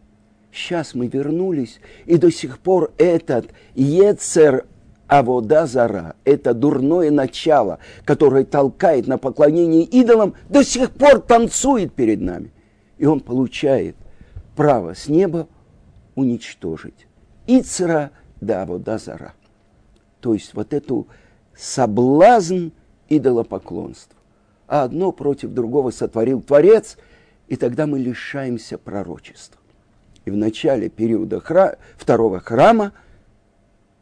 Сейчас 0.52 0.96
мы 0.96 1.06
вернулись, 1.06 1.80
и 2.06 2.18
до 2.18 2.32
сих 2.32 2.58
пор 2.58 2.92
этот 2.98 3.52
Ецер 3.75 4.66
Авода 5.13 5.67
Зара, 5.67 6.15
это 6.25 6.55
дурное 6.55 7.12
начало, 7.12 7.77
которое 8.03 8.46
толкает 8.46 9.05
на 9.05 9.20
поклонение 9.20 9.84
идолам, 9.84 10.34
до 10.50 10.63
сих 10.63 10.89
пор 10.89 11.20
танцует 11.20 11.93
перед 11.93 12.20
нами. 12.20 12.51
И 12.98 13.05
он 13.05 13.20
получает 13.20 13.96
право 14.55 14.96
с 14.96 15.08
неба 15.08 15.48
уничтожить. 16.15 17.05
Ицера 17.46 18.10
да 18.41 18.63
Авода 18.63 18.98
Зара. 18.98 19.34
То 20.20 20.34
есть 20.34 20.55
вот 20.55 20.74
эту 20.74 21.08
соблазн 21.55 22.70
идолопоклонства. 23.08 24.17
А 24.65 24.82
одно 24.82 25.12
против 25.12 25.51
другого 25.51 25.91
сотворил 25.91 26.41
Творец, 26.41 26.98
и 27.48 27.55
тогда 27.55 27.86
мы 27.86 28.00
лишаемся 28.00 28.79
пророчества. 28.79 29.62
И 30.25 30.32
в 30.32 30.36
начале 30.36 30.89
периода 30.89 31.39
хра... 31.39 31.77
второго 31.98 32.39
храма 32.39 32.93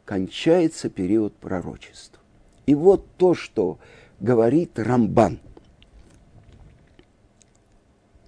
кончается 0.04 0.88
период 0.88 1.34
пророчества. 1.36 2.20
И 2.66 2.74
вот 2.74 3.06
то, 3.16 3.34
что 3.34 3.78
говорит 4.20 4.78
Рамбан. 4.78 5.40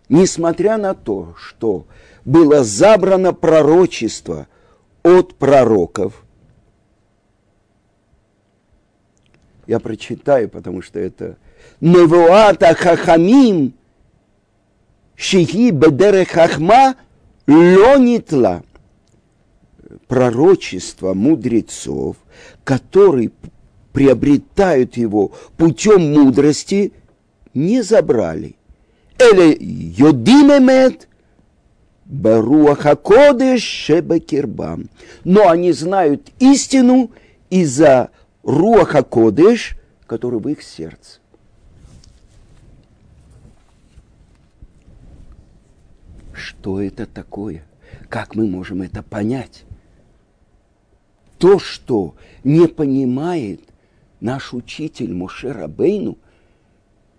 Несмотря 0.08 0.76
на 0.76 0.94
то, 0.94 1.34
что 1.38 1.86
было 2.24 2.62
забрано 2.62 3.32
пророчество 3.32 4.48
от 5.02 5.34
пророков, 5.34 6.24
я 9.66 9.80
прочитаю, 9.80 10.48
потому 10.50 10.82
что 10.82 10.98
это 10.98 11.38
Невуата 11.80 12.74
Хахамим, 12.74 13.72
Шихи 15.16 15.70
Бедере 15.70 16.24
Хахма– 16.24 16.96
Лонитла, 17.46 18.62
пророчество 20.08 21.14
мудрецов, 21.14 22.16
которые 22.64 23.30
приобретают 23.92 24.96
его 24.96 25.32
путем 25.56 26.12
мудрости, 26.12 26.92
не 27.54 27.82
забрали. 27.82 28.56
Или 29.18 29.56
йодимемет 29.60 31.08
баруахакодеш 32.04 33.62
шебекирбам. 33.62 34.90
Но 35.24 35.48
они 35.48 35.72
знают 35.72 36.30
истину 36.40 37.12
из-за 37.50 38.10
руахакодеш, 38.42 39.76
который 40.06 40.40
в 40.40 40.48
их 40.48 40.62
сердце. 40.62 41.20
что 46.64 46.80
это 46.80 47.06
такое, 47.06 47.64
как 48.08 48.34
мы 48.34 48.46
можем 48.46 48.82
это 48.82 49.02
понять. 49.02 49.64
То, 51.44 51.58
что 51.58 52.14
не 52.42 52.66
понимает 52.66 53.60
наш 54.18 54.54
учитель 54.54 55.12
Моше 55.12 55.52
Рабейну 55.52 56.16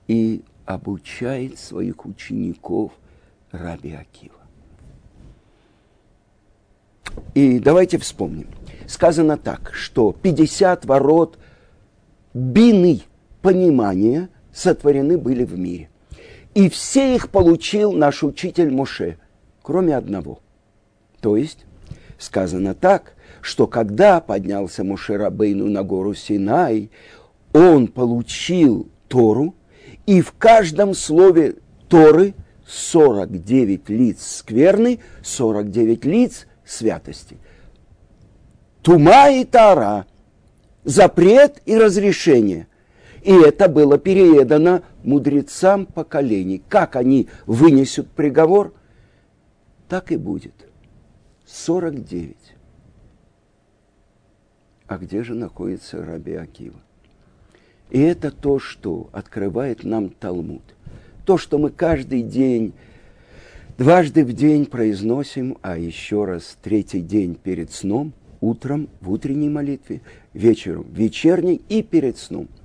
и 0.08 0.42
обучает 0.66 1.60
своих 1.60 2.08
учеников 2.08 2.94
Раби 3.52 3.94
Акива. 3.94 4.40
И 7.36 7.60
давайте 7.60 8.00
вспомним. 8.00 8.48
Сказано 8.88 9.38
так, 9.38 9.72
что 9.76 10.12
50 10.12 10.86
ворот 10.86 11.38
бины 12.34 13.02
понимания 13.44 14.30
сотворены 14.52 15.20
были 15.20 15.44
в 15.44 15.56
мире. 15.56 15.92
И 16.56 16.68
все 16.70 17.14
их 17.14 17.30
получил 17.30 17.92
наш 17.92 18.24
учитель 18.24 18.72
Моше, 18.72 19.20
кроме 19.62 19.96
одного. 19.96 20.40
То 21.22 21.38
есть 21.38 21.68
сказано 22.18 22.74
так, 22.74 23.14
что 23.42 23.68
когда 23.68 24.22
поднялся 24.22 24.84
Моше 24.84 25.18
Рабейну 25.18 25.68
на 25.68 25.84
гору 25.84 26.14
Синай, 26.14 26.90
он 27.54 27.88
получил 27.88 28.90
Тору, 29.08 29.56
и 30.06 30.22
в 30.22 30.34
каждом 30.34 30.94
слове 30.94 31.56
Торы 31.88 32.34
49 32.68 33.90
лиц 33.90 34.38
скверны, 34.38 35.00
49 35.24 36.06
лиц 36.06 36.48
святости. 36.66 37.38
Тума 38.82 39.30
и 39.30 39.46
Тара, 39.46 40.06
запрет 40.84 41.62
и 41.66 41.78
разрешение. 41.78 42.68
И 43.24 43.34
это 43.34 43.68
было 43.68 43.98
передано 43.98 44.82
мудрецам 45.04 45.88
поколений. 45.88 46.62
Как 46.70 46.96
они 46.96 47.28
вынесут 47.48 48.10
приговор, 48.12 48.74
так 49.90 50.12
и 50.12 50.18
будет. 50.18 50.65
49. 51.46 52.36
А 54.88 54.98
где 54.98 55.24
же 55.24 55.36
находится 55.36 56.04
Раби 56.04 56.34
Акива? 56.34 56.80
И 57.92 58.00
это 58.00 58.32
то, 58.32 58.60
что 58.60 59.10
открывает 59.12 59.84
нам 59.84 60.10
Талмуд. 60.10 60.64
То, 61.26 61.38
что 61.38 61.58
мы 61.58 61.70
каждый 61.70 62.24
день, 62.24 62.74
дважды 63.78 64.26
в 64.26 64.34
день 64.34 64.66
произносим, 64.66 65.58
а 65.62 65.78
еще 65.78 66.26
раз 66.26 66.58
третий 66.62 67.02
день 67.02 67.36
перед 67.36 67.72
сном, 67.72 68.14
утром 68.42 68.90
в 69.02 69.12
утренней 69.12 69.50
молитве, 69.50 70.02
вечером 70.34 70.84
в 70.84 70.98
вечерней 70.98 71.62
и 71.70 71.84
перед 71.84 72.18
сном– 72.18 72.48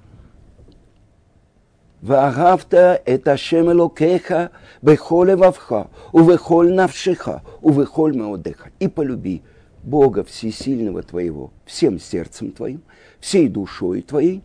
ואהבת 2.05 2.73
את 3.13 3.27
השם 3.27 3.69
אלוקיך 3.69 4.33
בכל 4.83 5.27
לבבך 5.31 5.75
ובכל 6.13 6.67
נפשך 6.75 7.29
ובכל 7.63 8.11
מאודך. 8.11 8.67
И 8.79 8.87
полюби 8.87 9.41
Бога 9.83 10.23
Всесильного 10.23 11.03
твоего 11.03 11.51
всем 11.65 11.99
сердцем 11.99 12.51
твоим, 12.51 12.81
всей 13.19 13.47
душой 13.47 14.01
твоей 14.01 14.43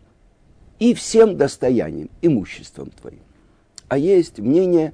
и 0.79 0.93
всем 0.93 1.37
достоянием, 1.37 2.09
имуществом 2.21 2.89
твоим. 2.89 3.21
А 3.87 3.97
есть 3.97 4.39
мнение 4.39 4.93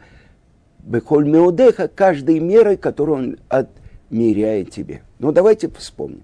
Бехоль 0.79 1.27
Меодеха 1.27 1.87
каждой 1.87 2.39
мерой, 2.39 2.77
которую 2.77 3.17
он 3.17 3.37
отмеряет 3.49 4.71
тебе. 4.71 5.03
Но 5.19 5.31
давайте 5.31 5.69
вспомним. 5.69 6.23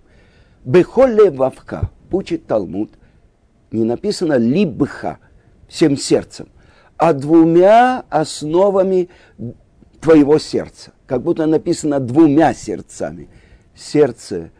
Бехоль 0.64 1.14
Левавка, 1.14 1.90
учит 2.12 2.48
Талмуд, 2.48 2.92
не 3.72 3.84
написано 3.84 4.38
либха – 4.38 5.27
всем 5.69 5.97
сердцем, 5.97 6.49
а 6.97 7.13
двумя 7.13 8.05
основами 8.11 9.09
твоего 10.01 10.39
сердца. 10.39 10.93
Как 11.07 11.23
будто 11.23 11.47
написано 11.47 12.01
двумя 12.01 12.55
сердцами. 12.55 13.29
Сердце 13.75 14.51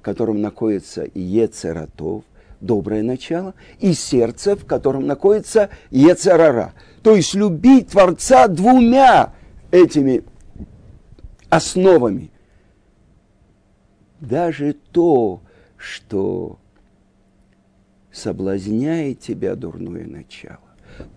в 0.00 0.02
котором 0.02 0.40
находится 0.40 1.06
Ецератов, 1.12 2.24
доброе 2.62 3.02
начало, 3.02 3.52
и 3.80 3.92
сердце, 3.92 4.56
в 4.56 4.64
котором 4.64 5.06
находится 5.06 5.68
Ецерара. 5.90 6.72
То 7.02 7.14
есть 7.14 7.34
любить 7.34 7.88
Творца 7.88 8.48
двумя 8.48 9.34
этими 9.70 10.24
основами. 11.50 12.30
Даже 14.20 14.74
то, 14.90 15.42
что 15.76 16.58
соблазняет 18.12 19.20
тебя 19.20 19.54
дурное 19.54 20.06
начало, 20.06 20.58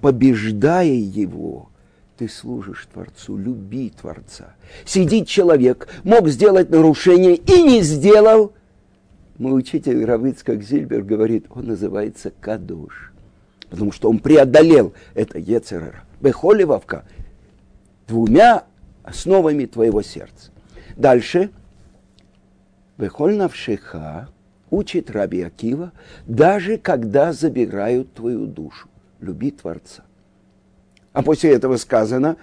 побеждая 0.02 0.88
его, 0.88 1.70
ты 2.18 2.30
служишь 2.30 2.88
Творцу, 2.94 3.38
люби 3.38 3.90
Творца. 3.90 4.56
Сидит 4.86 5.28
человек, 5.28 5.88
мог 6.04 6.28
сделать 6.30 6.70
нарушение 6.70 7.36
и 7.36 7.64
не 7.64 7.82
сделал. 7.82 8.54
Мой 9.38 9.60
учитель 9.60 10.06
Равицкак 10.06 10.62
Зильбер 10.62 11.02
говорит, 11.04 11.48
он 11.50 11.66
называется 11.66 12.32
Кадуш, 12.40 13.12
потому 13.70 13.92
что 13.92 14.10
он 14.10 14.20
преодолел 14.20 14.94
это 15.16 15.40
Ецерера. 15.40 16.04
Бехоливавка 16.22 17.06
двумя 18.08 18.66
основами 19.04 19.66
твоего 19.66 20.02
сердца. 20.02 20.52
Дальше. 20.96 21.50
Бехоль 22.98 23.36
навшиха 23.36 24.30
учит 24.74 25.12
Раби 25.12 25.42
Акива, 25.44 25.92
даже 26.26 26.78
когда 26.78 27.32
забирают 27.32 28.14
твою 28.14 28.48
душу. 28.48 28.90
Люби 29.20 29.52
Творца. 29.52 30.04
А 31.14 31.22
после 31.22 31.52
этого 31.52 31.78
сказано, 31.78 32.38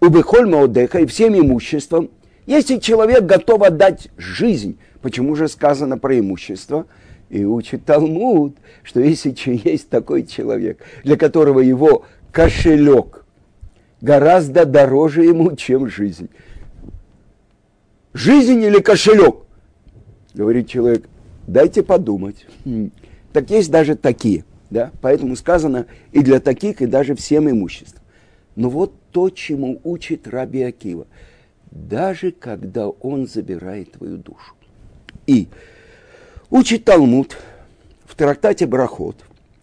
убыхоль 0.00 0.48
маодеха 0.48 1.00
и 1.00 1.06
всем 1.06 1.38
имуществом, 1.38 2.10
если 2.46 2.78
человек 2.78 3.24
готов 3.24 3.62
отдать 3.62 4.08
жизнь, 4.16 4.78
почему 5.02 5.34
же 5.34 5.48
сказано 5.48 5.98
про 5.98 6.18
имущество? 6.18 6.86
И 7.28 7.44
учит 7.44 7.84
Талмуд, 7.84 8.56
что 8.84 9.00
если 9.00 9.34
есть 9.68 9.88
такой 9.88 10.24
человек, 10.24 10.80
для 11.02 11.16
которого 11.16 11.58
его 11.58 12.04
кошелек 12.30 13.24
гораздо 14.00 14.64
дороже 14.64 15.24
ему, 15.24 15.56
чем 15.56 15.88
жизнь. 15.88 16.28
Жизнь 18.12 18.62
или 18.62 18.78
кошелек? 18.78 19.36
Говорит 20.34 20.68
человек, 20.68 21.08
дайте 21.46 21.82
подумать. 21.82 22.46
Так 23.32 23.50
есть 23.50 23.70
даже 23.70 23.96
такие. 23.96 24.44
Да? 24.70 24.90
Поэтому 25.00 25.36
сказано 25.36 25.86
и 26.12 26.20
для 26.20 26.40
таких, 26.40 26.82
и 26.82 26.86
даже 26.86 27.14
всем 27.14 27.48
имуществом. 27.50 28.02
Но 28.56 28.70
вот 28.70 28.94
то, 29.10 29.30
чему 29.30 29.80
учит 29.84 30.26
Раби 30.26 30.62
Акива. 30.62 31.06
Даже 31.70 32.30
когда 32.32 32.88
он 32.88 33.26
забирает 33.26 33.92
твою 33.92 34.16
душу. 34.16 34.54
И 35.26 35.48
учит 36.50 36.84
Талмуд 36.84 37.36
в 38.04 38.14
трактате 38.16 38.66
Брахот, 38.66 39.16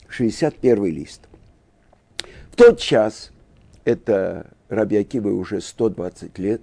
61 0.07 0.85
лист. 0.85 1.21
В 2.51 2.55
тот 2.55 2.79
час, 2.79 3.31
это 3.85 4.47
Раби 4.67 4.97
Акива 4.97 5.29
уже 5.29 5.61
120 5.61 6.37
лет, 6.37 6.61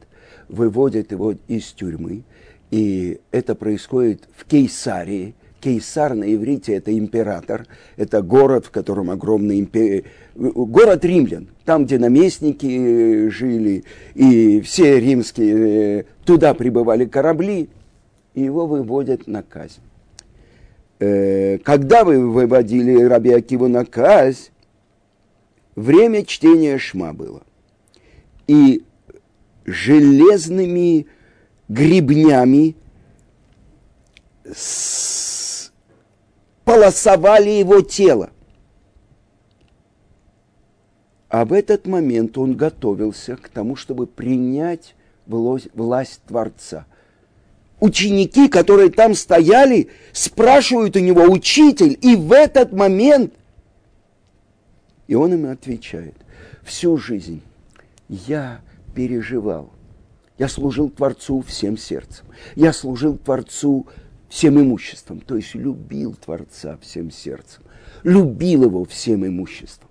выводят 0.48 1.12
его 1.12 1.34
из 1.48 1.72
тюрьмы, 1.72 2.24
и 2.70 3.20
это 3.30 3.54
происходит 3.54 4.28
в 4.36 4.44
Кейсарии. 4.44 5.34
Кейсар 5.60 6.14
на 6.14 6.32
иврите 6.32 6.74
это 6.74 6.96
император, 6.96 7.66
это 7.96 8.22
город, 8.22 8.66
в 8.66 8.70
котором 8.70 9.10
огромный 9.10 9.58
империя, 9.58 10.04
город 10.36 11.04
римлян, 11.04 11.48
там, 11.64 11.84
где 11.84 11.98
наместники 11.98 13.28
жили, 13.28 13.82
и 14.14 14.60
все 14.60 15.00
римские, 15.00 16.06
туда 16.24 16.54
прибывали 16.54 17.06
корабли, 17.06 17.68
и 18.34 18.42
его 18.42 18.68
выводят 18.68 19.26
на 19.26 19.42
казнь. 19.42 19.80
Э, 21.00 21.58
когда 21.58 22.04
вы 22.04 22.28
выводили 22.28 23.02
Раби 23.02 23.30
Акиву 23.32 23.66
на 23.66 23.84
казнь, 23.84 24.50
время 25.74 26.24
чтения 26.24 26.78
Шма 26.78 27.12
было. 27.12 27.42
И 28.46 28.82
железными 29.64 31.06
гребнями 31.68 32.76
полосовали 36.64 37.50
его 37.50 37.80
тело. 37.82 38.30
А 41.28 41.44
в 41.44 41.52
этот 41.52 41.86
момент 41.86 42.38
он 42.38 42.56
готовился 42.56 43.36
к 43.36 43.48
тому, 43.50 43.76
чтобы 43.76 44.06
принять 44.06 44.94
власть 45.26 46.22
Творца. 46.26 46.86
Ученики, 47.80 48.48
которые 48.48 48.90
там 48.90 49.14
стояли, 49.14 49.90
спрашивают 50.12 50.96
у 50.96 51.00
него, 51.00 51.22
учитель, 51.22 51.96
и 52.00 52.16
в 52.16 52.32
этот 52.32 52.72
момент, 52.72 53.34
и 55.06 55.14
он 55.14 55.34
им 55.34 55.50
отвечает, 55.50 56.14
всю 56.64 56.96
жизнь 56.96 57.42
я 58.08 58.62
переживал, 58.94 59.70
я 60.38 60.48
служил 60.48 60.88
Творцу 60.88 61.42
всем 61.42 61.76
сердцем. 61.76 62.26
Я 62.54 62.72
служил 62.72 63.18
Творцу 63.18 63.88
всем 64.28 64.60
имуществом. 64.60 65.20
То 65.20 65.36
есть 65.36 65.54
любил 65.54 66.14
Творца 66.14 66.78
всем 66.80 67.10
сердцем. 67.10 67.64
Любил 68.04 68.64
его 68.64 68.84
всем 68.84 69.26
имуществом. 69.26 69.90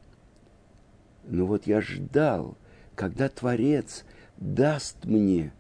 Но 1.27 1.45
вот 1.45 1.67
я 1.67 1.81
ждал, 1.81 2.57
когда 2.95 3.27
Творец 3.27 4.05
даст 4.37 5.03
мне 5.03 5.51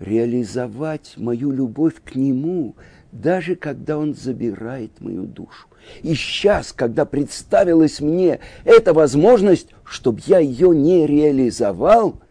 реализовать 0.00 1.14
мою 1.16 1.52
любовь 1.52 2.02
к 2.04 2.16
Нему, 2.16 2.74
даже 3.12 3.54
когда 3.54 3.98
Он 3.98 4.14
забирает 4.14 5.00
мою 5.00 5.26
душу. 5.26 5.68
И 6.02 6.14
сейчас, 6.14 6.72
когда 6.72 7.04
представилась 7.04 8.00
мне 8.00 8.40
эта 8.64 8.92
возможность, 8.92 9.68
чтобы 9.84 10.20
я 10.26 10.40
ее 10.40 10.74
не 10.74 11.06
реализовал– 11.06 12.20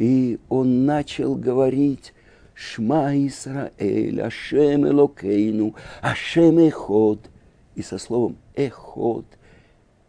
и 0.00 0.40
он 0.48 0.86
начал 0.86 1.34
говорить 1.34 2.14
«Шма 2.54 3.14
Исраэль, 3.26 4.22
Ашем 4.22 4.88
Элокейну, 4.88 5.74
Ашем 6.00 6.58
Эход». 6.58 7.28
И 7.74 7.82
со 7.82 7.98
словом 7.98 8.38
«Эход» 8.54 9.26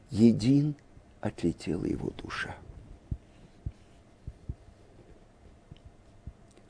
един 0.09 0.75
отлетела 1.19 1.83
его 1.83 2.11
душа. 2.11 2.55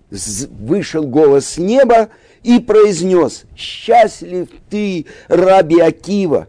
Вышел 0.09 1.07
голос 1.07 1.45
с 1.47 1.57
неба 1.59 2.09
и 2.41 2.57
произнес 2.59 3.43
«Счастлив 3.55 4.49
ты, 4.71 5.05
Раби 5.27 5.79
Акива!» 5.79 6.47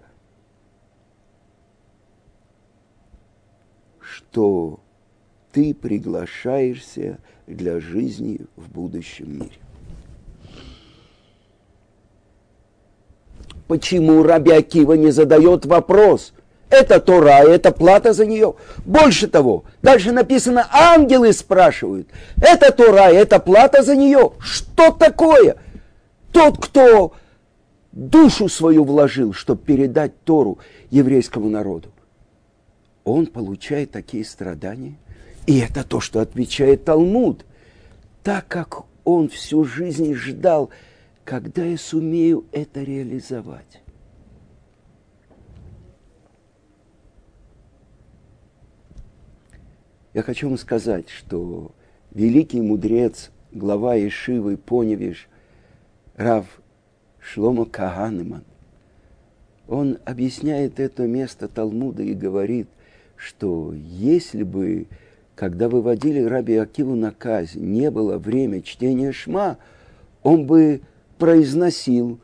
Что 4.01 4.81
ты 5.53 5.75
приглашаешься 5.75 7.19
для 7.47 7.79
жизни 7.79 8.41
в 8.57 8.71
будущем 8.71 9.39
мире. 9.39 9.59
Почему 13.69 14.23
Раби 14.23 14.51
Акива 14.51 14.95
не 14.95 15.11
задает 15.11 15.67
вопрос? 15.67 16.33
Это 16.69 17.01
Тора, 17.01 17.43
это 17.43 17.71
плата 17.71 18.15
за 18.15 18.25
нее. 18.25 18.55
Больше 18.87 19.29
того, 19.29 19.65
дальше 19.83 20.11
написано, 20.11 20.67
ангелы 20.73 21.33
спрашивают. 21.35 22.09
Это 22.37 22.73
Тора, 22.73 23.11
это 23.13 23.39
плата 23.39 23.83
за 23.83 23.95
нее. 23.95 24.33
Что 24.39 24.91
такое? 24.91 25.57
Тот, 26.33 26.57
кто 26.65 27.13
душу 27.93 28.49
свою 28.49 28.85
вложил, 28.85 29.35
чтобы 29.35 29.63
передать 29.63 30.19
Тору 30.25 30.59
еврейскому 30.91 31.51
народу, 31.51 31.91
он 33.05 33.27
получает 33.27 33.91
такие 33.91 34.25
страдания. 34.25 34.97
И 35.47 35.59
это 35.59 35.85
то, 35.85 36.01
что 36.01 36.21
отвечает 36.21 36.85
Талмуд. 36.85 37.45
Так 38.23 38.47
как 38.47 38.85
он 39.05 39.29
всю 39.29 39.65
жизнь 39.65 40.15
ждал, 40.15 40.71
когда 41.25 41.65
я 41.65 41.77
сумею 41.77 42.45
это 42.53 42.83
реализовать. 42.83 43.83
Я 50.15 50.23
хочу 50.23 50.49
вам 50.49 50.59
сказать, 50.59 51.09
что 51.09 51.73
великий 52.11 52.61
мудрец, 52.61 53.31
глава 53.51 53.97
Ишивы 53.97 54.59
Поневиш, 54.59 55.27
Рав 56.17 56.47
Шломо 57.19 57.65
Каганеман, 57.65 58.45
он 59.69 59.99
объясняет 60.05 60.79
это 60.81 61.07
место 61.07 61.49
Талмуда 61.49 62.03
и 62.03 62.13
говорит, 62.13 62.69
что 63.17 63.73
если 63.73 64.43
бы 64.43 64.87
когда 65.35 65.69
выводили 65.69 66.23
Раби 66.23 66.57
Акиву 66.57 66.95
на 66.95 67.11
казнь, 67.11 67.61
не 67.61 67.91
было 67.91 68.19
время 68.19 68.63
чтения 68.63 69.13
Шма, 69.13 69.59
он 70.23 70.47
бы 70.47 70.83
произносил, 71.19 72.19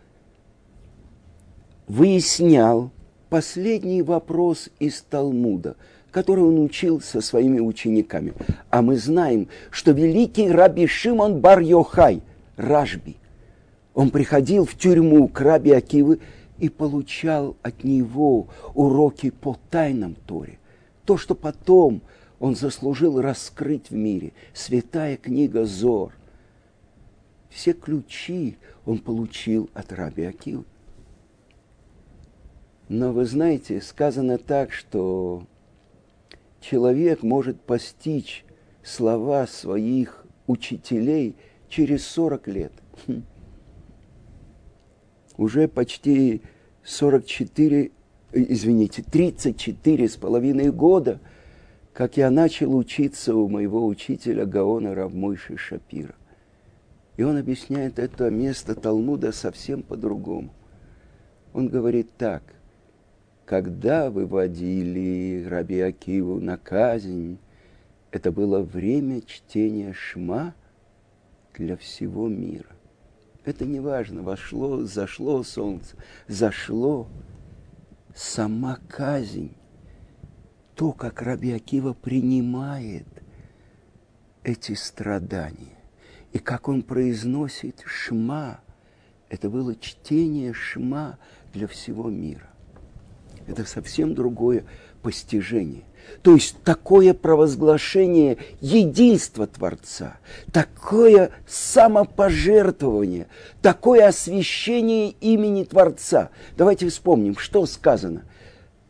выяснял 1.87 2.91
последний 3.29 4.03
вопрос 4.03 4.69
из 4.79 5.01
Талмуда, 5.03 5.77
который 6.11 6.45
он 6.45 6.59
учил 6.61 7.01
со 7.01 7.21
своими 7.21 7.61
учениками. 7.61 8.35
А 8.71 8.83
мы 8.83 8.97
знаем, 8.97 9.49
что 9.71 9.93
великий 9.93 10.51
Раби 10.51 10.87
Шимон 10.87 11.41
Бар 11.41 11.61
Йохай, 11.61 12.23
Ражби. 12.57 13.17
Он 13.95 14.11
приходил 14.11 14.65
в 14.65 14.77
тюрьму 14.77 15.29
к 15.29 15.41
Раби 15.41 15.73
Акивы 15.73 16.21
и 16.59 16.69
получал 16.69 17.57
от 17.63 17.85
него 17.85 18.49
уроки 18.75 19.31
по 19.31 19.57
тайнам 19.71 20.15
Торе. 20.27 20.59
То, 21.05 21.17
что 21.17 21.35
потом 21.35 22.03
он 22.41 22.55
заслужил 22.55 23.21
раскрыть 23.21 23.91
в 23.91 23.95
мире. 23.95 24.33
Святая 24.53 25.17
книга 25.17 25.65
Зор. 25.65 26.13
Все 27.51 27.73
ключи 27.73 28.59
он 28.85 28.99
получил 28.99 29.71
от 29.75 29.93
Раби 29.93 30.25
Акивы. 30.25 30.65
Но 32.89 33.13
вы 33.13 33.27
знаете, 33.27 33.81
сказано 33.81 34.39
так, 34.39 34.73
что 34.73 35.47
человек 36.61 37.23
может 37.23 37.61
постичь 37.61 38.45
слова 38.83 39.47
своих 39.47 40.25
учителей 40.47 41.37
через 41.69 42.07
40 42.07 42.49
лет. 42.49 42.73
Хм. 43.07 43.23
Уже 45.37 45.69
почти 45.69 46.43
44, 46.83 47.85
э, 47.85 47.91
извините, 48.33 49.03
34 49.03 50.09
с 50.09 50.17
половиной 50.17 50.73
года, 50.73 51.21
как 51.99 52.17
я 52.17 52.31
начал 52.31 52.77
учиться 52.77 53.35
у 53.35 53.49
моего 53.49 53.85
учителя 53.85 54.47
Гаона 54.47 54.95
Равмойши 54.95 55.57
Шапира. 55.57 56.15
И 57.17 57.25
он 57.25 57.37
объясняет 57.37 57.99
это 57.99 58.31
место 58.31 58.77
Талмуда 58.77 59.33
совсем 59.33 59.83
по-другому. 59.83 60.51
Он 61.53 61.67
говорит 61.69 62.09
так– 62.17 62.45
когда 63.49 64.11
выводили 64.11 65.45
Раби 65.49 65.81
Акиву 65.81 66.39
на 66.39 66.59
казнь, 66.59 67.39
это 68.11 68.31
было 68.31 68.61
время 68.61 69.23
чтения 69.23 69.95
Шма 69.95 70.55
для 71.55 71.77
всего 71.79 72.29
мира. 72.29 72.69
Это 73.47 73.65
не 73.65 73.81
важно, 73.81 74.23
вошло, 74.23 74.85
зашло 74.85 75.43
солнце, 75.43 75.97
зашло 76.27 77.09
сама 78.15 78.79
казнь, 78.87 79.53
то, 80.79 80.93
как 80.93 81.23
Раби 81.23 81.53
Акива 81.53 81.93
принимает 81.93 83.09
эти 84.45 84.75
страдания, 84.75 85.77
и 86.33 86.39
как 86.39 86.69
он 86.69 86.85
произносит 86.85 87.83
Шма, 87.85 88.61
это 89.29 89.51
было 89.51 89.75
чтение 89.75 90.53
Шма 90.53 91.19
для 91.53 91.67
всего 91.67 92.09
мира 92.09 92.49
это 93.49 93.65
совсем 93.65 94.15
другое 94.15 94.65
постижение. 95.03 95.83
То 96.23 96.35
есть 96.35 96.57
такое 96.63 97.13
провозглашение 97.13 98.39
единства 98.61 99.47
Творца, 99.47 100.19
такое 100.53 101.31
самопожертвование, 101.47 103.27
такое 103.61 104.07
освящение 104.07 105.11
имени 105.11 105.65
Творца. 105.65 106.31
Давайте 106.57 106.89
вспомним, 106.89 107.37
что 107.37 107.67
сказано. 107.67 108.25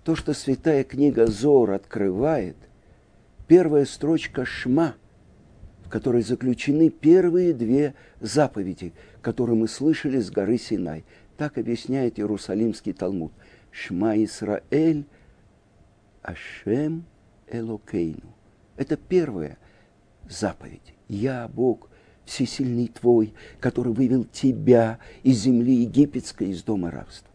То, 0.09 0.17
что 0.17 0.33
святая 0.33 0.85
книга 0.85 1.27
Зор 1.27 1.73
открывает, 1.73 2.57
первая 3.47 3.85
строчка 3.85 4.47
Шма, 4.47 4.95
в 5.85 5.91
которой 5.91 6.23
заключены 6.23 6.89
первые 6.89 7.53
две 7.53 7.95
заповеди, 8.19 8.95
которые 9.21 9.57
мы 9.57 9.69
слышали 9.69 10.19
с 10.19 10.31
горы 10.31 10.57
Синай. 10.57 11.05
Так 11.37 11.59
объясняет 11.59 12.19
Иерусалимский 12.19 12.95
Талмуд– 12.95 13.33
Шма 13.71 14.17
Исраэль, 14.25 15.05
Ашем 16.23 17.05
Элокейну. 17.47 18.35
Это 18.79 18.97
первая 18.97 19.59
заповедь. 20.27 20.95
Я 21.09 21.49
Бог, 21.49 21.91
всесильный 22.25 22.89
твой, 22.89 23.35
который 23.61 23.93
вывел 23.93 24.25
тебя 24.25 25.01
из 25.23 25.43
земли 25.43 25.83
египетской, 25.83 26.49
из 26.49 26.63
дома 26.63 26.91
рабства. 26.91 27.29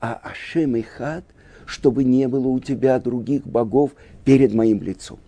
А 0.00 0.14
Ашем 0.14 0.74
и 0.74 0.82
Хад, 0.82 1.24
чтобы 1.68 2.02
не 2.02 2.26
было 2.28 2.48
у 2.48 2.60
тебя 2.60 2.98
других 2.98 3.46
богов 3.46 3.94
перед 4.24 4.54
моим 4.54 4.80
лицом. 4.82 5.20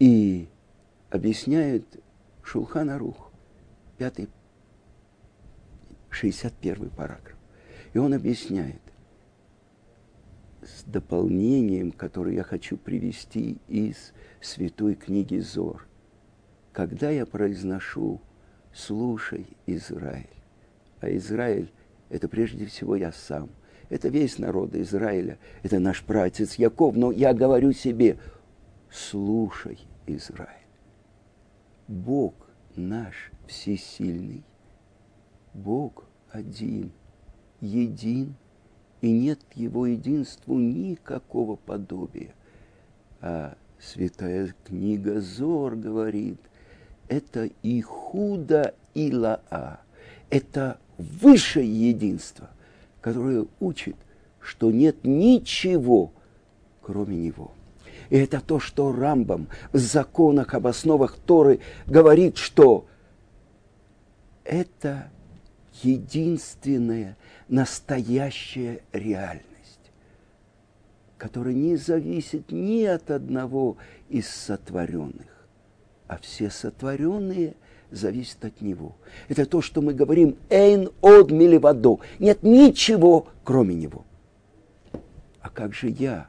И 0.00 0.48
объясняет 1.08 1.84
Шулхан 2.42 2.90
Арух, 2.90 3.30
пятый, 3.96 4.28
61 6.10 6.90
параграф. 6.90 7.36
И 7.94 7.98
он 7.98 8.12
объясняет, 8.12 8.80
с 10.62 10.82
дополнением, 10.82 11.92
которое 11.92 12.34
я 12.34 12.42
хочу 12.42 12.76
привести 12.76 13.58
из 13.68 14.12
святой 14.40 14.96
книги 14.96 15.38
Зор. 15.38 15.86
Когда 16.72 17.10
я 17.10 17.24
произношу 17.24 18.20
«Слушай, 18.74 19.46
Израиль», 19.66 20.26
а 21.00 21.08
Израиль– 21.14 21.70
это 22.08 22.26
прежде 22.26 22.66
всего 22.66 22.96
я 22.96 23.12
сам, 23.12 23.48
это 23.88 24.08
весь 24.08 24.38
народ 24.38 24.74
Израиля, 24.74 25.38
это 25.62 25.78
наш 25.78 26.04
братец 26.04 26.54
Яков, 26.54 26.96
но 26.96 27.12
я 27.12 27.34
говорю 27.34 27.72
себе 27.72 28.18
«Слушай, 28.90 29.78
Израиль». 30.06 30.50
Бог 31.88 32.34
наш 32.74 33.30
всесильный, 33.46 34.44
Бог 35.54 36.04
один, 36.32 36.90
един– 37.60 38.34
и 39.00 39.10
нет 39.10 39.40
его 39.54 39.86
единству 39.86 40.58
никакого 40.58 41.56
подобия. 41.56 42.34
А 43.20 43.56
святая 43.78 44.54
книга 44.64 45.20
Зор 45.20 45.76
говорит, 45.76 46.40
это 47.08 47.48
и 47.62 47.80
худо, 47.82 48.74
и 48.94 49.12
лаа. 49.12 49.80
Это 50.30 50.80
высшее 50.98 51.88
единство, 51.90 52.50
которое 53.00 53.46
учит, 53.60 53.96
что 54.40 54.70
нет 54.70 55.04
ничего, 55.04 56.12
кроме 56.82 57.16
него. 57.16 57.52
И 58.10 58.16
это 58.16 58.40
то, 58.40 58.60
что 58.60 58.92
Рамбам 58.92 59.48
в 59.72 59.78
законах 59.78 60.54
об 60.54 60.66
основах 60.66 61.16
Торы 61.16 61.60
говорит, 61.86 62.36
что 62.36 62.86
это 64.44 65.10
единственное 65.82 67.16
настоящая 67.48 68.82
реальность, 68.92 69.90
которая 71.18 71.54
не 71.54 71.76
зависит 71.76 72.52
ни 72.52 72.84
от 72.84 73.10
одного 73.10 73.76
из 74.08 74.28
сотворенных, 74.28 75.48
а 76.06 76.18
все 76.18 76.50
сотворенные 76.50 77.54
зависят 77.90 78.44
от 78.44 78.60
него. 78.60 78.96
Это 79.28 79.46
то, 79.46 79.62
что 79.62 79.82
мы 79.82 79.94
говорим 79.94 80.36
«эйн 80.50 80.90
од 81.00 81.30
миливадо». 81.30 81.98
Нет 82.18 82.42
ничего, 82.42 83.28
кроме 83.44 83.74
него. 83.74 84.04
А 85.40 85.48
как 85.48 85.74
же 85.74 85.88
я 85.88 86.28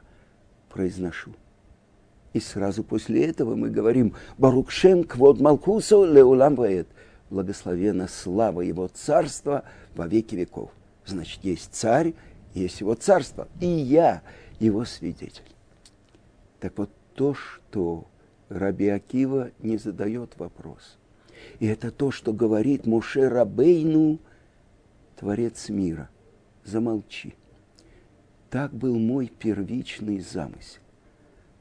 произношу? 0.68 1.32
И 2.32 2.40
сразу 2.40 2.84
после 2.84 3.26
этого 3.26 3.54
мы 3.54 3.70
говорим 3.70 4.14
«Барукшем 4.36 5.04
квод 5.04 5.40
малкусо 5.40 6.04
леулам 6.04 6.54
ваэт» 6.54 6.88
благословена 7.30 8.08
слава 8.08 8.62
его 8.62 8.88
царства 8.88 9.64
во 9.94 10.06
веки 10.06 10.34
веков. 10.34 10.70
Значит, 11.04 11.44
есть 11.44 11.74
царь, 11.74 12.14
есть 12.54 12.80
его 12.80 12.94
царство, 12.94 13.48
и 13.60 13.66
я 13.66 14.22
его 14.60 14.84
свидетель. 14.84 15.42
Так 16.60 16.72
вот, 16.76 16.90
то, 17.14 17.34
что 17.34 18.06
Раби 18.48 18.88
Акива 18.88 19.50
не 19.60 19.76
задает 19.76 20.38
вопрос. 20.38 20.98
И 21.60 21.66
это 21.66 21.90
то, 21.90 22.10
что 22.10 22.32
говорит 22.32 22.86
Муше 22.86 23.28
Рабейну, 23.28 24.18
Творец 25.16 25.68
мира. 25.68 26.08
Замолчи. 26.64 27.34
Так 28.50 28.72
был 28.72 28.98
мой 28.98 29.30
первичный 29.38 30.20
замысел. 30.20 30.80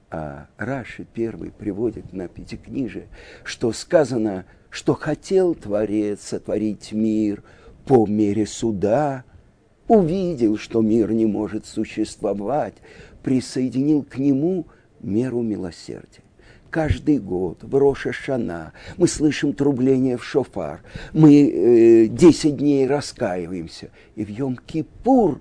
А 0.09 0.47
Раши 0.57 1.05
первый 1.13 1.51
приводит 1.51 2.13
на 2.13 2.27
Пятикнижие, 2.27 3.07
что 3.43 3.71
сказано– 3.71 4.45
что 4.69 4.93
хотел 4.93 5.55
Творец 5.55 6.21
сотворить 6.21 6.91
мир 6.91 7.43
по 7.85 8.05
мере 8.05 8.45
суда, 8.45 9.23
увидел, 9.87 10.57
что 10.57 10.81
мир 10.81 11.11
не 11.11 11.25
может 11.25 11.65
существовать, 11.65 12.75
присоединил 13.23 14.03
к 14.03 14.17
нему 14.17 14.67
меру 14.99 15.41
милосердия. 15.41 16.23
Каждый 16.77 17.17
год 17.17 17.63
в 17.63 17.75
Роша 17.75 18.13
Шана 18.13 18.71
мы 18.97 19.07
слышим 19.07 19.53
трубление 19.53 20.15
в 20.15 20.23
шофар, 20.23 20.83
мы 21.11 21.49
э, 21.49 22.05
10 22.05 22.55
дней 22.55 22.85
раскаиваемся, 22.85 23.89
и 24.13 24.23
в 24.23 24.29
Йом-Кипур 24.29 25.39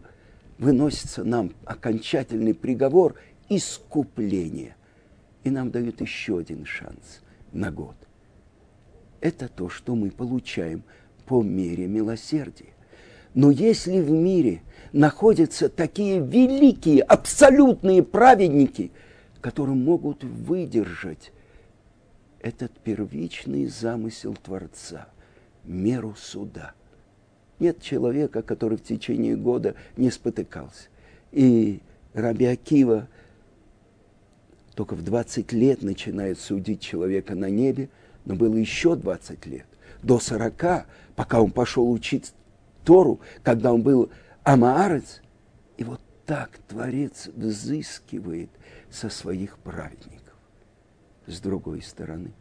выносится 0.57 1.25
нам 1.25 1.53
окончательный 1.67 2.55
приговор 2.55 3.17
искупления. 3.51 4.77
И 5.45 5.51
нам 5.51 5.71
дают 5.71 6.01
еще 6.01 6.39
один 6.39 6.65
шанс 6.65 7.21
на 7.53 7.71
год 7.71 7.97
это 9.21 9.49
то, 9.49 9.69
что 9.69 9.95
мы 9.95 10.11
получаем 10.11 10.85
по 11.27 11.43
мере 11.43 11.87
милосердия. 11.87 12.73
Но 13.35 13.51
если 13.51 14.01
в 14.01 14.11
мире 14.11 14.63
находятся 14.95 15.69
такие 15.69 16.19
великие, 16.19 17.03
абсолютные 17.03 18.03
праведники, 18.03 18.91
которые 19.41 19.77
могут 19.77 20.25
выдержать 20.25 21.33
этот 22.41 22.73
первичный 22.73 23.67
замысел 23.67 24.35
Творца, 24.35 25.09
меру 25.65 26.15
суда. 26.17 26.75
Нет 27.59 27.81
человека, 27.81 28.43
который 28.43 28.79
в 28.79 28.83
течение 28.83 29.37
года 29.37 29.75
не 29.97 30.11
спотыкался. 30.11 30.89
И 31.33 31.81
Раби 32.13 32.47
Акива 32.47 33.09
только 34.75 34.95
в 34.95 35.03
20 35.03 35.53
лет 35.53 35.83
начинает 35.83 36.39
судить 36.39 36.81
человека 36.81 37.35
на 37.35 37.49
небе, 37.49 37.89
но 38.27 38.35
было 38.35 38.55
еще 38.57 38.95
20 38.95 39.47
лет. 39.47 39.67
До 40.03 40.19
40, 40.19 40.87
пока 41.15 41.41
он 41.41 41.51
пошел 41.51 41.91
учить 41.91 42.33
Тору, 42.85 43.21
когда 43.43 43.73
он 43.73 43.83
был 43.83 44.11
Амаарец. 44.45 45.23
И 45.79 45.85
вот 45.85 46.01
так 46.27 46.59
Творец 46.69 47.29
взыскивает 47.35 48.51
со 48.91 49.09
своих 49.09 49.59
праведников. 49.59 50.35
С 51.27 51.41
другой 51.41 51.83
стороны, 51.83 52.33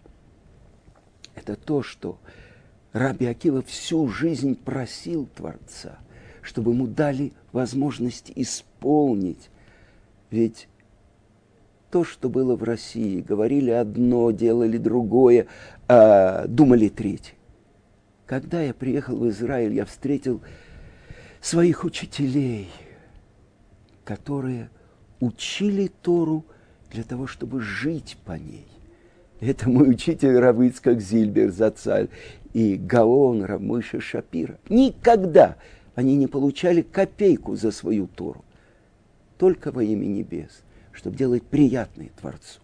это 1.33 1.55
то, 1.55 1.81
что 1.83 2.19
Раби 2.93 3.25
Акива 3.25 3.61
всю 3.61 4.07
жизнь 4.07 4.55
просил 4.55 5.27
Творца, 5.27 5.99
чтобы 6.41 6.71
ему 6.71 6.87
дали 6.87 7.33
возможность 7.51 8.31
исполнить. 8.35 9.49
Ведь 10.29 10.69
то, 11.91 12.03
что 12.03 12.29
было 12.29 12.55
в 12.55 12.63
России, 12.63 13.21
говорили 13.21 13.71
одно, 13.71 14.31
делали 14.31 14.77
другое, 14.77 15.47
а 15.87 16.45
думали 16.47 16.89
третье. 16.89 17.35
Когда 18.25 18.61
я 18.61 18.73
приехал 18.73 19.17
в 19.17 19.29
Израиль, 19.29 19.73
я 19.73 19.85
встретил 19.85 20.41
своих 21.41 21.83
учителей, 21.83 22.69
которые 24.03 24.69
учили 25.25 25.91
Тору 26.01 26.45
для 26.91 27.03
того, 27.03 27.27
чтобы 27.27 27.61
жить 27.61 28.17
по 28.25 28.33
ней. 28.33 28.67
Это 29.39 29.69
мой 29.69 29.89
учитель 29.89 30.37
Равыцкак 30.37 31.01
Зильбер 31.01 31.51
Зацаль 31.51 32.09
и 32.53 32.75
Гаон 32.77 33.43
Рамыша 33.43 33.99
Шапира. 33.99 34.57
Никогда 34.69 35.57
они 35.93 36.15
не 36.15 36.27
получали 36.27 36.81
копейку 36.81 37.55
за 37.55 37.71
свою 37.71 38.07
Тору. 38.07 38.43
Только 39.37 39.71
во 39.71 39.83
имя 39.83 40.05
небес, 40.05 40.63
чтобы 40.93 41.17
делать 41.17 41.43
приятное 41.43 42.09
Творцу. 42.19 42.59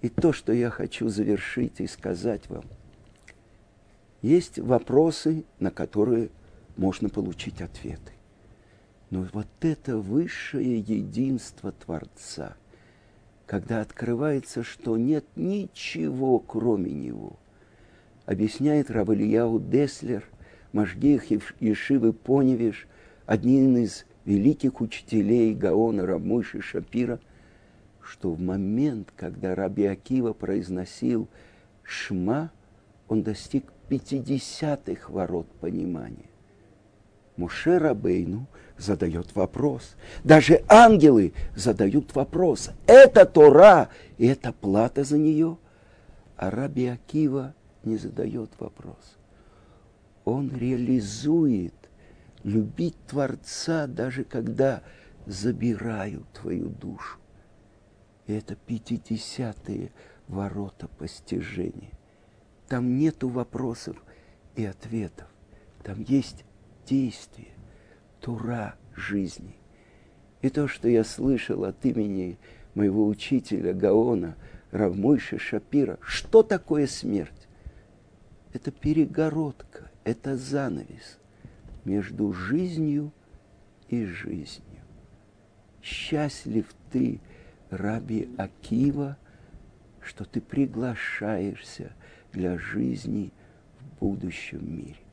И 0.00 0.08
то, 0.08 0.32
что 0.32 0.52
я 0.52 0.70
хочу 0.70 1.08
завершить 1.08 1.80
и 1.80 1.86
сказать 1.86 2.48
вам, 2.48 2.64
есть 4.22 4.58
вопросы, 4.58 5.44
на 5.58 5.70
которые 5.70 6.30
можно 6.76 7.08
получить 7.08 7.60
ответы. 7.60 8.12
Но 9.10 9.26
вот 9.32 9.48
это 9.60 9.96
высшее 9.96 10.78
единство 10.78 11.72
Творца, 11.72 12.56
когда 13.46 13.80
открывается, 13.80 14.62
что 14.62 14.98
нет 14.98 15.24
ничего, 15.34 16.38
кроме 16.38 16.92
Него, 16.92 17.38
объясняет 18.26 18.90
Равалияу 18.90 19.60
Деслер, 19.60 20.28
Машгих 20.72 21.30
Ешивы 21.60 22.12
Поневиш, 22.12 22.86
один 23.24 23.78
из 23.78 24.04
великих 24.26 24.82
учителей 24.82 25.54
Гаона 25.54 26.04
Рамыши 26.04 26.60
Шапира, 26.60 27.18
что 28.02 28.32
в 28.32 28.40
момент, 28.40 29.12
когда 29.16 29.54
Раби 29.54 29.86
Акива 29.86 30.34
произносил 30.34 31.28
«Шма», 31.82 32.50
он 33.08 33.22
достиг 33.22 33.64
пятидесятых 33.88 35.08
ворот 35.08 35.46
понимания. 35.60 36.28
Муше 37.38 37.78
Рабейну 37.78 38.46
задает 38.78 39.34
вопрос. 39.34 39.96
Даже 40.24 40.62
ангелы 40.68 41.32
задают 41.54 42.14
вопрос. 42.14 42.70
Это 42.86 43.26
Тора, 43.26 43.88
и 44.16 44.26
это 44.26 44.52
плата 44.52 45.04
за 45.04 45.18
нее. 45.18 45.58
А 46.36 46.50
Раби 46.50 46.86
Акива 46.86 47.54
не 47.84 47.96
задает 47.96 48.50
вопрос. 48.58 49.16
Он 50.24 50.54
реализует 50.54 51.74
любить 52.44 52.96
Творца, 53.06 53.86
даже 53.86 54.24
когда 54.24 54.82
забирают 55.26 56.24
твою 56.32 56.68
душу. 56.68 57.18
И 58.26 58.34
это 58.34 58.54
пятидесятые 58.54 59.90
ворота 60.28 60.88
постижения. 60.88 61.92
Там 62.68 62.98
нету 62.98 63.28
вопросов 63.28 63.96
и 64.54 64.64
ответов. 64.64 65.28
Там 65.82 66.02
есть 66.02 66.44
действие, 66.86 67.48
тура 68.20 68.74
жизни. 68.94 69.56
И 70.42 70.50
то, 70.50 70.68
что 70.68 70.88
я 70.88 71.04
слышал 71.04 71.64
от 71.64 71.84
имени 71.84 72.38
моего 72.74 73.06
учителя 73.06 73.72
Гаона, 73.72 74.36
Равмойши 74.70 75.38
Шапира, 75.38 75.98
что 76.02 76.42
такое 76.42 76.86
смерть? 76.86 77.48
Это 78.52 78.70
перегородка, 78.70 79.90
это 80.04 80.36
занавес 80.36 81.18
между 81.84 82.32
жизнью 82.32 83.12
и 83.88 84.04
жизнью. 84.04 84.82
Счастлив 85.82 86.66
ты, 86.90 87.20
Раби 87.70 88.30
Акива, 88.38 89.18
что 90.00 90.24
ты 90.24 90.40
приглашаешься 90.40 91.92
для 92.32 92.58
жизни 92.58 93.32
в 93.78 94.00
будущем 94.00 94.76
мире. 94.76 95.07